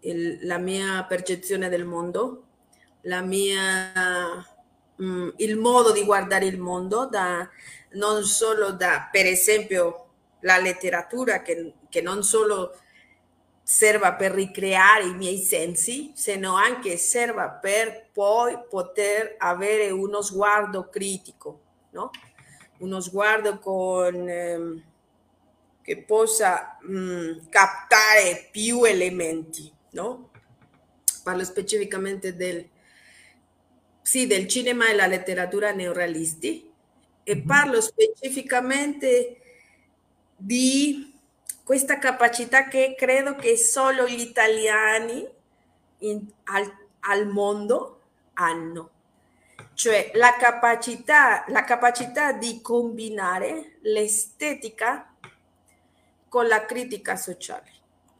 [0.00, 2.44] il, la mia percezione del mondo,
[3.02, 4.44] la mia,
[5.02, 7.48] mm, il modo di guardare il mondo, da,
[7.92, 10.02] non solo da, per esempio,
[10.40, 12.76] la letteratura che, che non solo
[13.62, 20.22] serva per ricreare i miei sensi, se no anche serva per poi poter avere uno
[20.22, 22.10] sguardo critico, no?
[22.78, 24.82] uno sguardo con, ehm,
[25.82, 29.72] che possa mh, mm, captare più elementi.
[29.90, 30.30] No?
[31.22, 32.68] Parlo specificamente del,
[34.06, 36.72] sì, del cinema e la letteratura neorealisti
[37.24, 39.40] e parlo specificamente
[40.36, 41.12] di
[41.64, 45.28] questa capacità che credo che solo gli italiani
[45.98, 48.02] in, al, al, mondo
[48.34, 48.90] hanno,
[49.74, 55.12] cioè la capacità, la capacità di combinare l'estetica
[56.28, 57.72] con la critica sociale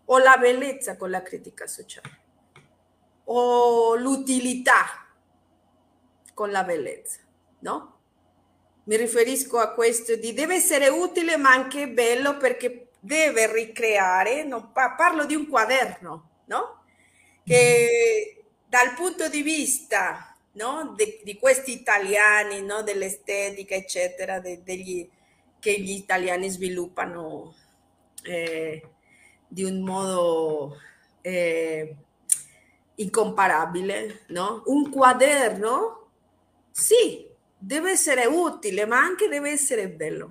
[0.06, 2.18] o la bellezza con la critica sociale
[3.26, 5.04] o l'utilità
[6.36, 7.20] con la bellezza,
[7.60, 7.94] no?
[8.84, 14.70] Mi riferisco a questo di deve essere utile ma anche bello perché deve ricreare, no,
[14.70, 16.82] parlo di un quaderno, no?
[17.42, 25.08] Che dal punto di vista no, de, di questi italiani, no, dell'estetica, eccetera, de, degli,
[25.58, 27.54] che gli italiani sviluppano
[28.24, 28.86] eh,
[29.48, 30.76] di un modo
[31.22, 31.96] eh,
[32.96, 34.62] incomparabile, no?
[34.66, 36.05] Un quaderno,
[36.78, 40.30] sì, deve essere utile, ma anche deve essere bello.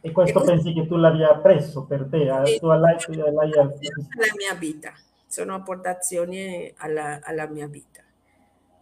[0.00, 2.28] E questo e pensi che tu l'abbia preso per te?
[2.44, 3.52] Sì, tu l'hai, l'hai...
[3.56, 4.92] alla mia vita,
[5.24, 8.02] sono apportazioni alla, alla mia vita.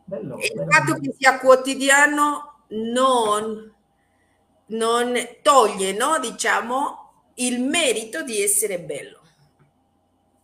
[0.05, 0.71] Bello, il bello.
[0.71, 3.75] fatto che sia quotidiano non,
[4.69, 9.21] non toglie, no, diciamo, il merito di essere bello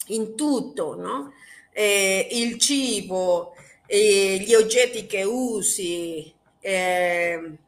[0.09, 1.33] in tutto, no?
[1.71, 3.55] Eh, il cibo,
[3.99, 7.59] gli oggetti che usi, eh,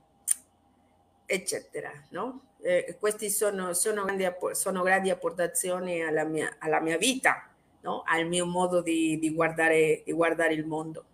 [1.26, 2.40] eccetera, no?
[2.64, 7.46] eh, questi sono, sono, grandi, sono, grandi, apportazioni alla mia, alla mia vita,
[7.82, 8.02] no?
[8.06, 11.04] al mio modo di, di, guardare, di guardare il mondo.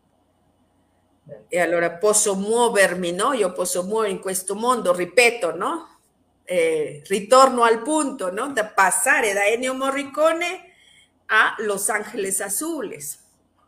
[1.48, 3.32] E allora posso muovermi, no?
[3.32, 5.98] Io posso muovere in questo mondo, ripeto, no?
[6.44, 8.52] Eh, ritorno al punto, no?
[8.52, 10.72] Da passare da Ennio Morricone
[11.26, 13.19] a Los Angeles Azules,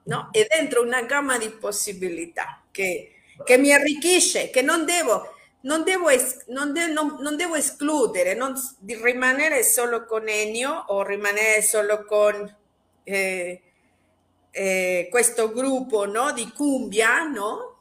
[0.05, 0.29] no?
[0.33, 5.35] E dentro una gamma di possibilità che, che mi arricchisce, che non devo
[5.65, 10.73] non devo, es- non, de- non, non devo escludere, non, di rimanere solo con Ennio
[10.89, 12.53] o rimanere solo con
[13.05, 13.63] eh,
[14.51, 17.77] eh, questo gruppo no, di cumbia, no?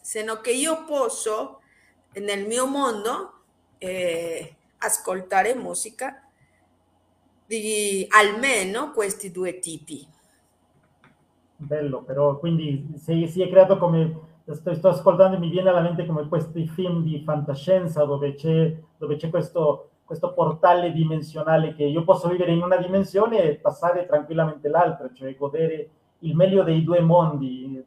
[0.00, 1.60] Sino che io posso
[2.14, 3.42] nel mio mondo
[3.78, 6.22] eh, ascoltare musica
[7.46, 10.06] di almeno questi due tipi.
[11.64, 14.20] Bello, però quindi si, si è creato come
[14.52, 18.76] sto, sto, ascoltando e mi viene alla mente come questi film di fantascienza dove c'è,
[18.98, 24.06] dove c'è questo, questo portale dimensionale che io posso vivere in una dimensione e passare
[24.06, 25.88] tranquillamente l'altra, cioè godere
[26.20, 27.82] il meglio dei due mondi.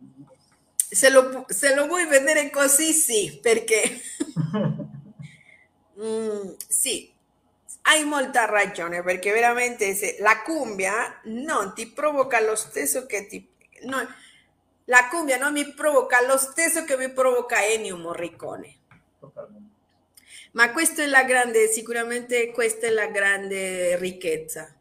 [0.76, 3.82] Se lo, se lo vuoi vedere così, sì, perché
[6.02, 7.12] mm, sì,
[7.84, 13.48] hai molta ragione, perché veramente se la cumbia non ti provoca lo stesso che ti...
[13.84, 14.08] No,
[14.86, 18.76] la cumbia non mi provoca lo stesso che mi provoca Ennio Morricone.
[20.52, 24.74] Ma questa è la grande, sicuramente questa è la grande ricchezza,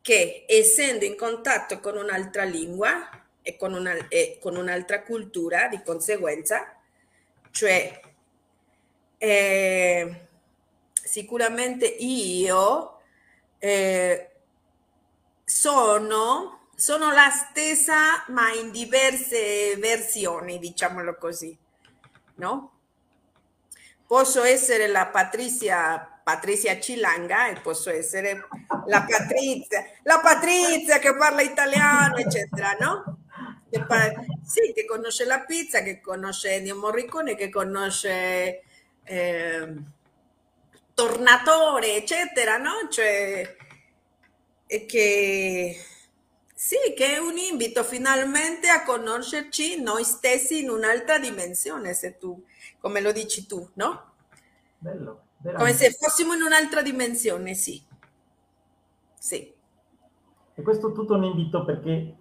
[0.00, 3.10] che essendo in contatto con un'altra lingua
[3.42, 6.76] e con, una, e con un'altra cultura di conseguenza,
[7.50, 8.00] cioè
[9.18, 10.26] eh,
[10.94, 13.00] sicuramente io
[13.58, 14.30] eh,
[15.44, 21.56] sono sono la stessa ma in diverse versioni, diciamolo così,
[22.36, 22.72] no?
[24.04, 28.48] Posso essere la Patrizia, Patrizia Cilanga e posso essere
[28.86, 33.26] la Patrizia, la Patrizia che parla italiano, eccetera, no?
[33.70, 33.86] Che
[34.44, 38.62] sì, che conosce la pizza, che conosce Ennio Morricone, che conosce
[39.04, 39.74] eh,
[40.94, 42.88] Tornatore, eccetera, no?
[42.90, 43.56] Cioè,
[44.66, 45.76] che
[46.62, 52.40] sì, che è un invito finalmente a conoscerci noi stessi in un'altra dimensione, se tu,
[52.78, 54.12] come lo dici tu, no?
[54.78, 55.22] Bello.
[55.38, 55.58] Veramente.
[55.58, 57.82] Come se fossimo in un'altra dimensione, sì.
[59.18, 59.52] Sì.
[60.54, 62.14] E questo è tutto un invito perché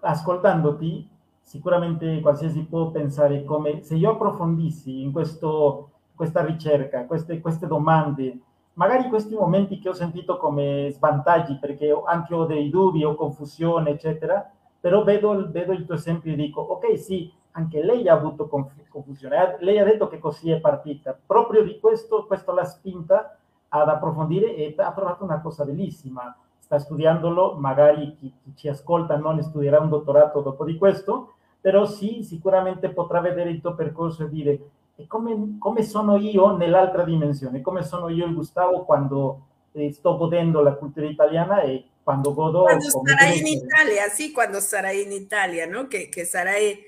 [0.00, 1.08] ascoltandoti,
[1.40, 8.40] sicuramente qualsiasi può pensare come se io approfondissi in questo, questa ricerca, queste, queste domande,
[8.76, 13.90] magari questi momenti che ho sentito come svantaggi, perché anche ho dei dubbi o confusione,
[13.90, 14.50] eccetera,
[14.80, 18.48] però vedo, vedo il tuo esempio e dico, ok, sì, anche lei ha avuto
[18.88, 23.88] confusione, lei ha detto che così è partita, proprio di questo, questo l'ha spinta ad
[23.88, 29.42] approfondire e ha trovato una cosa bellissima, sta studiandolo, magari chi, chi ci ascolta non
[29.42, 34.28] studierà un dottorato dopo di questo, però sì, sicuramente potrà vedere il tuo percorso e
[34.28, 34.60] dire,
[34.96, 40.16] e come, come sono io nell'altra dimensione, come sono io il Gustavo quando eh, sto
[40.16, 42.62] godendo la cultura italiana e quando godo...
[42.62, 45.86] Quando sarai in Italia, sì, quando sarai in Italia, no?
[45.86, 46.78] Che, che sarai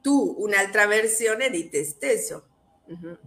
[0.00, 2.44] tu un'altra versione di te stesso.
[2.86, 3.18] Uh-huh.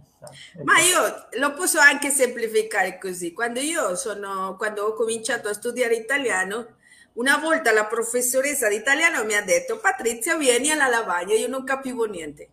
[0.64, 3.32] Ma io lo posso anche semplificare così.
[3.32, 6.66] Quando io sono, quando ho cominciato a studiare italiano,
[7.14, 11.64] una volta la professoressa di italiano mi ha detto Patrizia vieni alla lavagna, io non
[11.64, 12.48] capivo niente.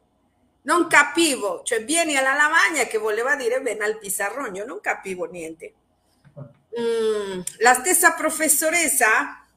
[0.70, 5.74] Non capivo, cioè vieni alla lavagna che voleva dire vieni al pizarrogno, non capivo niente.
[6.80, 9.48] Mm, la stessa professoressa,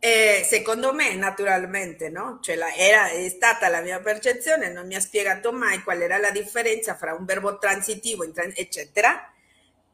[0.00, 2.40] eh, secondo me naturalmente, no?
[2.42, 6.18] Cioè la, era, è stata la mia percezione, non mi ha spiegato mai qual era
[6.18, 9.32] la differenza fra un verbo transitivo, eccetera,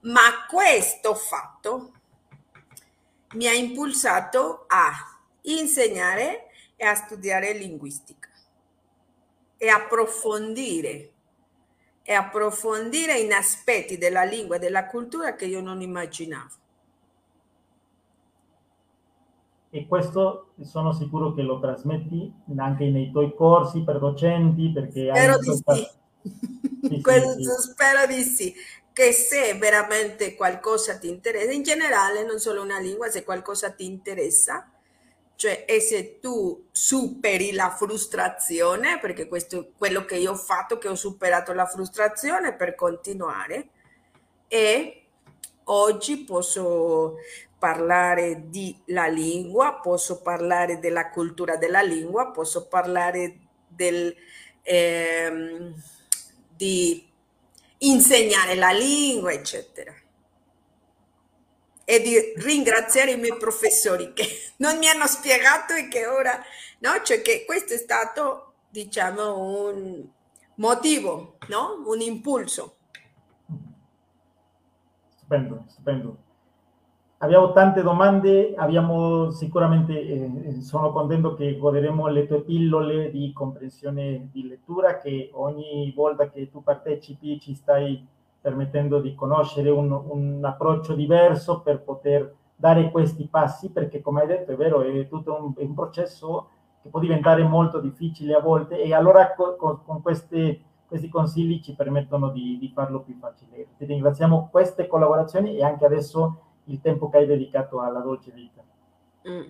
[0.05, 1.93] ma questo fatto
[3.35, 4.91] mi ha impulsato a
[5.43, 8.29] insegnare e a studiare linguistica
[9.59, 11.13] e approfondire
[12.03, 16.55] e approfondire in aspetti della lingua e della cultura che io non immaginavo.
[19.71, 25.35] E questo sono sicuro che lo trasmetti anche nei tuoi corsi per docenti, perché spero
[25.35, 25.75] hai di questa...
[25.75, 25.89] sì.
[26.89, 27.71] sì, questo sì.
[27.71, 28.55] spero di sì
[28.91, 33.85] che se veramente qualcosa ti interessa, in generale non solo una lingua, se qualcosa ti
[33.85, 34.73] interessa,
[35.39, 40.79] cioè e se tu superi la frustrazione, perché questo è quello che io ho fatto,
[40.79, 43.69] che ho superato la frustrazione per continuare
[44.49, 45.05] e
[45.67, 47.19] oggi posso
[47.57, 54.13] parlare di la lingua, posso parlare della cultura della lingua, posso parlare del,
[54.63, 55.73] ehm,
[56.57, 57.09] di
[57.79, 59.95] insegnare la lingua, eccetera.
[61.91, 64.27] E di ringraziare i miei professori che
[64.59, 66.39] non mi hanno spiegato e che ora,
[66.81, 66.91] no?
[67.03, 70.07] Cioè che questo è stato, diciamo, un
[70.57, 71.83] motivo, no?
[71.87, 72.77] Un impulso.
[75.17, 76.17] Stupendo, stupendo.
[77.21, 84.29] Abbiamo tante domande, abbiamo sicuramente, eh, sono contento che goderemo le tue pillole di comprensione
[84.31, 88.07] di lettura che ogni volta che tu partecipi ci stai
[88.49, 94.27] permettendo di conoscere un, un approccio diverso per poter dare questi passi, perché come hai
[94.27, 96.49] detto è vero, è tutto un, un processo
[96.83, 101.75] che può diventare molto difficile a volte e allora con, con queste, questi consigli ci
[101.75, 103.67] permettono di, di farlo più facile.
[103.77, 108.63] Ti ringraziamo queste collaborazioni e anche adesso il tempo che hai dedicato alla dolce vita.
[109.29, 109.43] Mm.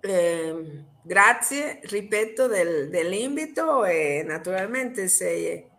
[0.00, 5.70] Eh, grazie, ripeto, del, dell'invito e naturalmente se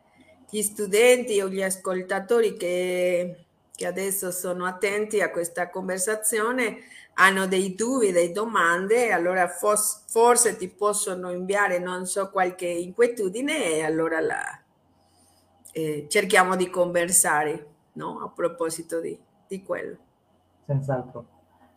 [0.49, 3.45] gli studenti o gli ascoltatori che,
[3.75, 6.79] che adesso sono attenti a questa conversazione
[7.15, 13.73] hanno dei dubbi, delle domande, allora fos, forse ti possono inviare, non so, qualche inquietudine
[13.73, 14.41] e allora la,
[15.71, 18.19] eh, cerchiamo di conversare no?
[18.19, 19.17] a proposito di,
[19.47, 19.97] di quello
[20.67, 21.25] senz'altro.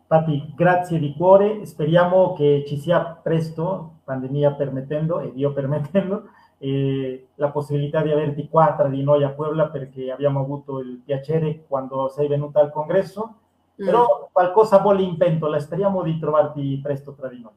[0.05, 6.29] Patti, grazie di cuore, speriamo che ci sia presto, pandemia permettendo e Dio permettendo,
[6.63, 8.11] eh, la possibilità di
[8.51, 13.33] tra di noi a Puebla perché abbiamo avuto il piacere quando sei venuta al congresso,
[13.81, 13.85] mm.
[13.85, 17.53] però qualcosa vuole in pentola, speriamo di trovarti presto tra di noi.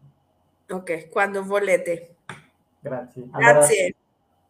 [0.71, 2.17] Ok, quando volete.
[2.81, 3.29] Grazie.
[3.33, 3.95] Allora, grazie.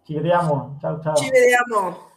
[0.05, 1.17] Ci vediamo, ciao ciao.
[1.17, 2.13] Ci vediamo.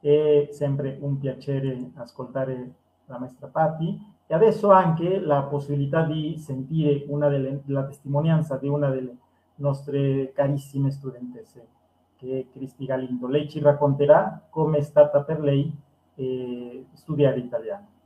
[0.00, 2.74] È sempre un piacere ascoltare
[3.06, 8.68] la maestra Patti e adesso anche la possibilità di sentire una delle, la testimonianza di
[8.68, 9.16] una delle
[9.60, 11.68] nostre carissime studentesse,
[12.16, 13.26] che Cristi Galindo.
[13.26, 15.72] Lei ci racconterà come è stata per lei
[16.16, 17.98] eh, studiare italiano.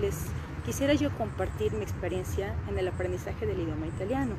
[0.00, 0.30] Les
[0.64, 4.34] quisiera yo compartir mi experiencia en el aprendizaje del idioma italiano.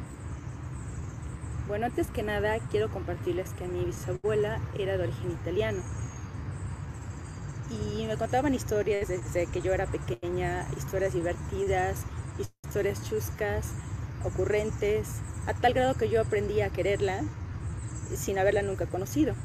[1.68, 5.82] Bueno, antes que nada quiero compartirles que mi bisabuela era de origen italiano
[7.70, 12.04] y me contaban historias desde que yo era pequeña, historias divertidas,
[12.64, 13.68] historias chuscas,
[14.24, 15.08] ocurrentes,
[15.48, 17.22] a tal grado que yo aprendí a quererla
[18.16, 19.36] sin haberla nunca conocido.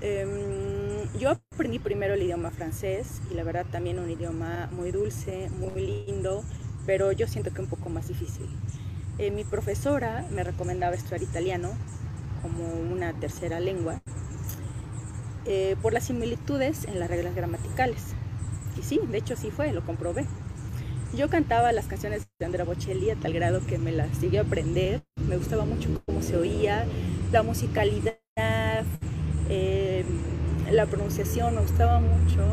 [0.00, 5.48] Em, yo aprendí primero el idioma francés y la verdad también un idioma muy dulce,
[5.50, 6.44] muy lindo,
[6.86, 8.48] pero yo siento que un poco más difícil.
[9.18, 11.70] Eh, mi profesora me recomendaba estudiar italiano
[12.42, 14.02] como una tercera lengua
[15.46, 18.14] eh, por las similitudes en las reglas gramaticales.
[18.78, 20.26] Y sí, de hecho sí fue, lo comprobé.
[21.14, 24.42] Yo cantaba las canciones de Andrea Bocelli a tal grado que me las llegué a
[24.42, 25.02] aprender.
[25.28, 26.86] Me gustaba mucho cómo se oía,
[27.32, 28.16] la musicalidad,
[29.50, 30.04] eh,
[30.70, 32.46] la pronunciación me gustaba mucho.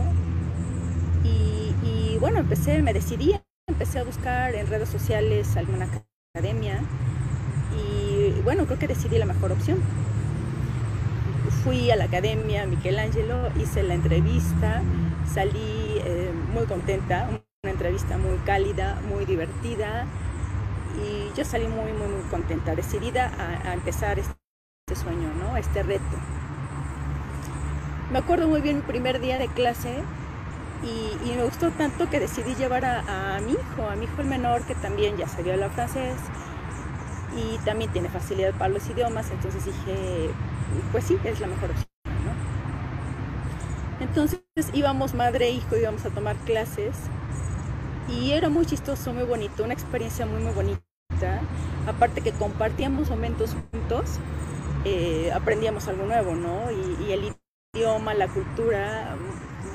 [1.23, 3.33] Y, bueno, empecé, me decidí,
[3.67, 5.87] empecé a buscar en redes sociales alguna
[6.35, 6.81] academia
[7.77, 9.79] y bueno, creo que decidí la mejor opción.
[11.49, 14.81] Fui a la academia Michelangelo, hice la entrevista,
[15.33, 17.27] salí eh, muy contenta,
[17.63, 20.05] una entrevista muy cálida, muy divertida
[21.03, 23.31] y yo salí muy, muy, muy contenta, decidida
[23.65, 24.35] a, empezar este,
[24.95, 25.57] sueño, ¿no?
[25.57, 26.03] este reto.
[28.11, 30.03] Me acuerdo muy bien mi primer día de clase
[30.83, 34.61] y, me gustó tanto que decidí llevar a, mi hijo, a mi hijo el menor,
[34.63, 36.15] que también ya sabía hablar francés
[37.35, 40.29] y también tiene facilidad para los idiomas, entonces dije,
[40.91, 41.87] pues sí, es la mejor opción.
[43.99, 44.41] Entonces
[44.73, 46.95] íbamos madre e hijo, íbamos a tomar clases
[48.07, 50.81] y era muy chistoso, muy bonito, una experiencia muy, muy bonita.
[51.87, 54.19] Aparte que compartíamos momentos juntos,
[54.85, 56.71] eh, aprendíamos algo nuevo, ¿no?
[56.71, 57.35] Y, y el
[57.75, 59.15] idioma, la cultura,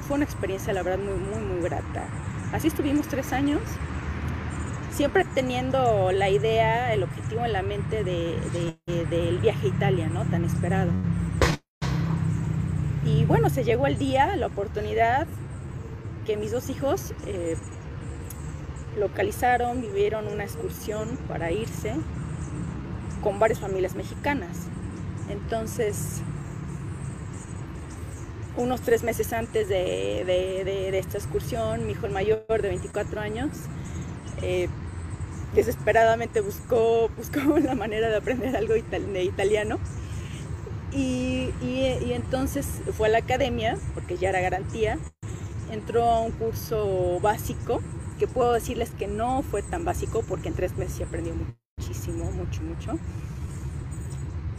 [0.07, 2.09] fue una experiencia, la verdad, muy, muy, muy grata.
[2.53, 3.61] Así estuvimos tres años,
[4.95, 10.25] siempre teniendo la idea, el objetivo en la mente del de, viaje a Italia, ¿no?
[10.25, 10.93] Tan esperado.
[13.05, 15.27] Y bueno, se llegó el día, la oportunidad
[16.25, 17.57] que mis dos hijos eh,
[18.99, 21.95] localizaron, vivieron una excursión para irse
[23.21, 24.69] con varias familias mexicanas.
[25.29, 26.23] Entonces,
[28.57, 33.51] unos tres meses antes de, esta excursión, mi hijo el mayor de 24 años,
[34.41, 34.69] eh,
[35.55, 39.79] desesperadamente buscó, buscó la manera de aprender algo de italiano.
[40.93, 41.51] Y,
[42.13, 44.99] entonces fue a la academia, porque ya era garantía,
[45.73, 47.81] entró a un curso básico,
[48.19, 51.35] que puedo decirles que no fue tan básico, porque en tres meses aprendió
[51.77, 52.99] muchísimo, mucho, mucho,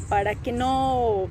[0.09, 1.29] para que no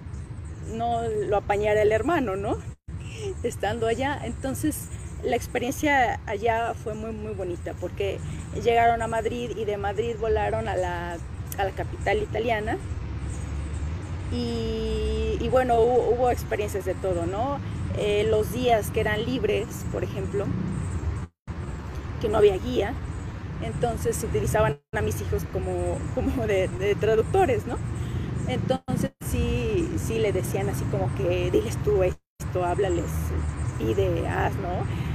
[0.72, 2.56] no lo apañara el hermano, ¿no?
[3.42, 4.20] Estando allá.
[4.24, 4.88] Entonces,
[5.24, 8.18] la experiencia allá fue muy, muy bonita porque
[8.62, 11.16] llegaron a Madrid y de Madrid volaron a la,
[11.76, 12.76] capital italiana.
[14.32, 17.58] Y, bueno, hubo, experiencias de todo, ¿no?
[17.96, 20.46] Eh, los días que eran libres, por ejemplo,
[22.20, 22.94] que no había guía,
[23.62, 27.76] entonces se utilizaban a mis hijos como, como de, de traductores, ¿no?
[28.48, 33.10] Entonces sí, sí le decían así como que diles tú esto, háblales,
[33.78, 35.13] pide, haz, ¿no?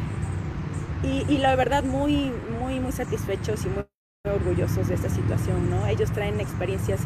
[1.03, 3.85] Y, la verdad muy, muy, muy satisfechos y muy,
[4.25, 5.87] orgullosos de esta situación, ¿no?
[5.87, 6.99] Ellos traen experiencias,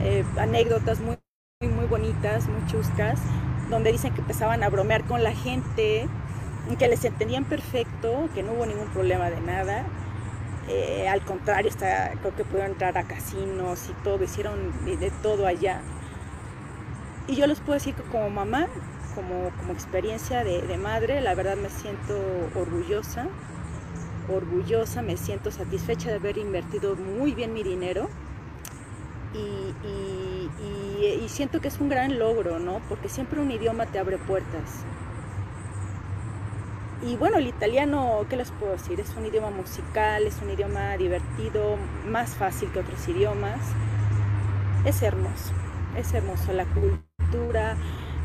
[0.00, 1.18] eh, anécdotas muy,
[1.60, 3.20] muy, bonitas, muy chuscas,
[3.68, 6.06] donde dicen que empezaban a bromear con la gente,
[6.78, 9.84] que les entendían perfecto, que no hubo ningún problema de nada
[10.68, 15.80] eh, al contrario, creo que pudieron entrar a casinos y todo, hicieron de, todo allá.
[17.26, 18.68] Y yo les puedo decir que como mamá,
[19.14, 22.16] como, como experiencia de, madre, la verdad me siento
[22.54, 23.26] orgullosa,
[24.28, 28.08] orgullosa, me siento satisfecha de haber invertido muy bien mi dinero
[29.34, 29.72] y,
[31.28, 32.82] siento que es un gran logro, ¿no?
[32.90, 34.84] Porque siempre un idioma te abre puertas.
[37.02, 39.00] Y bueno, el italiano, ¿qué les puedo decir?
[39.00, 43.60] Es un idioma musical, es un idioma divertido, más fácil que otros idiomas.
[44.84, 45.52] Es hermoso,
[45.96, 47.76] es hermoso la cultura,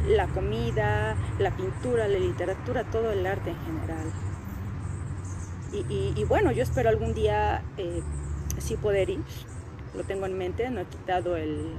[0.05, 4.11] la comida, la pintura, la literatura, todo el arte en general.
[5.89, 8.01] Y, bueno, yo espero algún día eh,
[8.57, 9.23] sí poder ir,
[9.95, 11.77] lo tengo en mente, no he quitado el,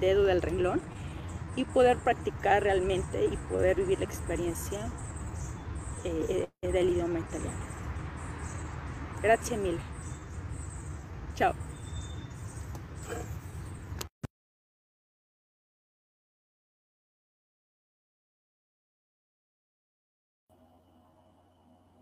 [0.00, 0.80] dedo del renglón,
[1.54, 4.90] y poder practicar realmente y poder vivir la experiencia
[6.04, 7.58] eh, eh, del idioma italiano.
[9.22, 9.80] Grazie mille.
[11.34, 11.54] Ciao.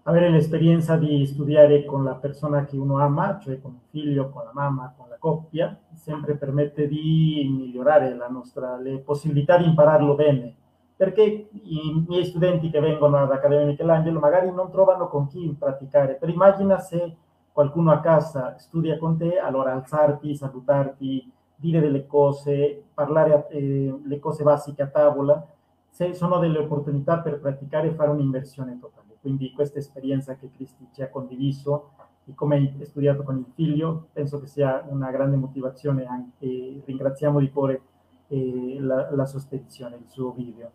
[0.05, 4.43] Avere l'esperienza di studiare con la persona che uno ama, cioè con il figlio, con
[4.45, 10.15] la mamma, con la coppia, sempre permette di migliorare la nostra, le possibilità di impararlo
[10.15, 10.55] bene,
[10.97, 11.23] perché
[11.53, 16.15] i miei studenti che vengono ad Accademia Michelangelo magari non trovano con chi praticare.
[16.15, 17.17] Per immagina se
[17.53, 24.19] qualcuno a casa studia con te, allora alzarti, salutarti, dire delle cose, parlare eh, le
[24.19, 25.47] cose basiche a tavola,
[25.89, 29.12] se sono delle opportunità per praticare e fare un'inversione totale.
[29.23, 31.91] Quindi questa esperienza che Cristi ci ha condiviso
[32.25, 37.39] e come hai studiato con il figlio, penso che sia una grande motivazione anche, ringraziamo
[37.39, 37.83] di cuore
[38.27, 40.71] eh, la, la sostenizione, il suo video.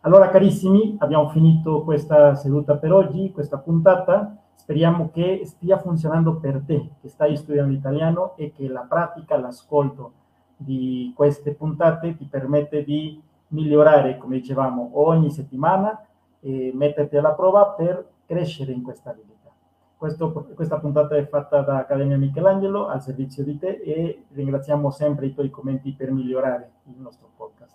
[0.00, 6.62] Allora carissimi, abbiamo finito questa seduta per oggi, questa puntata, speriamo che stia funzionando per
[6.66, 10.12] te, che stai studiando italiano e che la pratica, l'ascolto
[10.56, 16.04] di queste puntate ti permette di migliorare, come dicevamo, ogni settimana
[16.44, 19.50] e metterti alla prova per crescere in questa abilità.
[19.96, 25.26] Questo, questa puntata è fatta da Accademia Michelangelo al servizio di te e ringraziamo sempre
[25.26, 27.74] i tuoi commenti per migliorare il nostro podcast.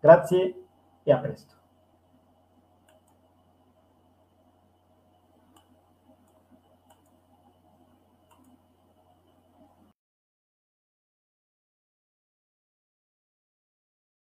[0.00, 0.64] Grazie
[1.04, 1.59] e a presto.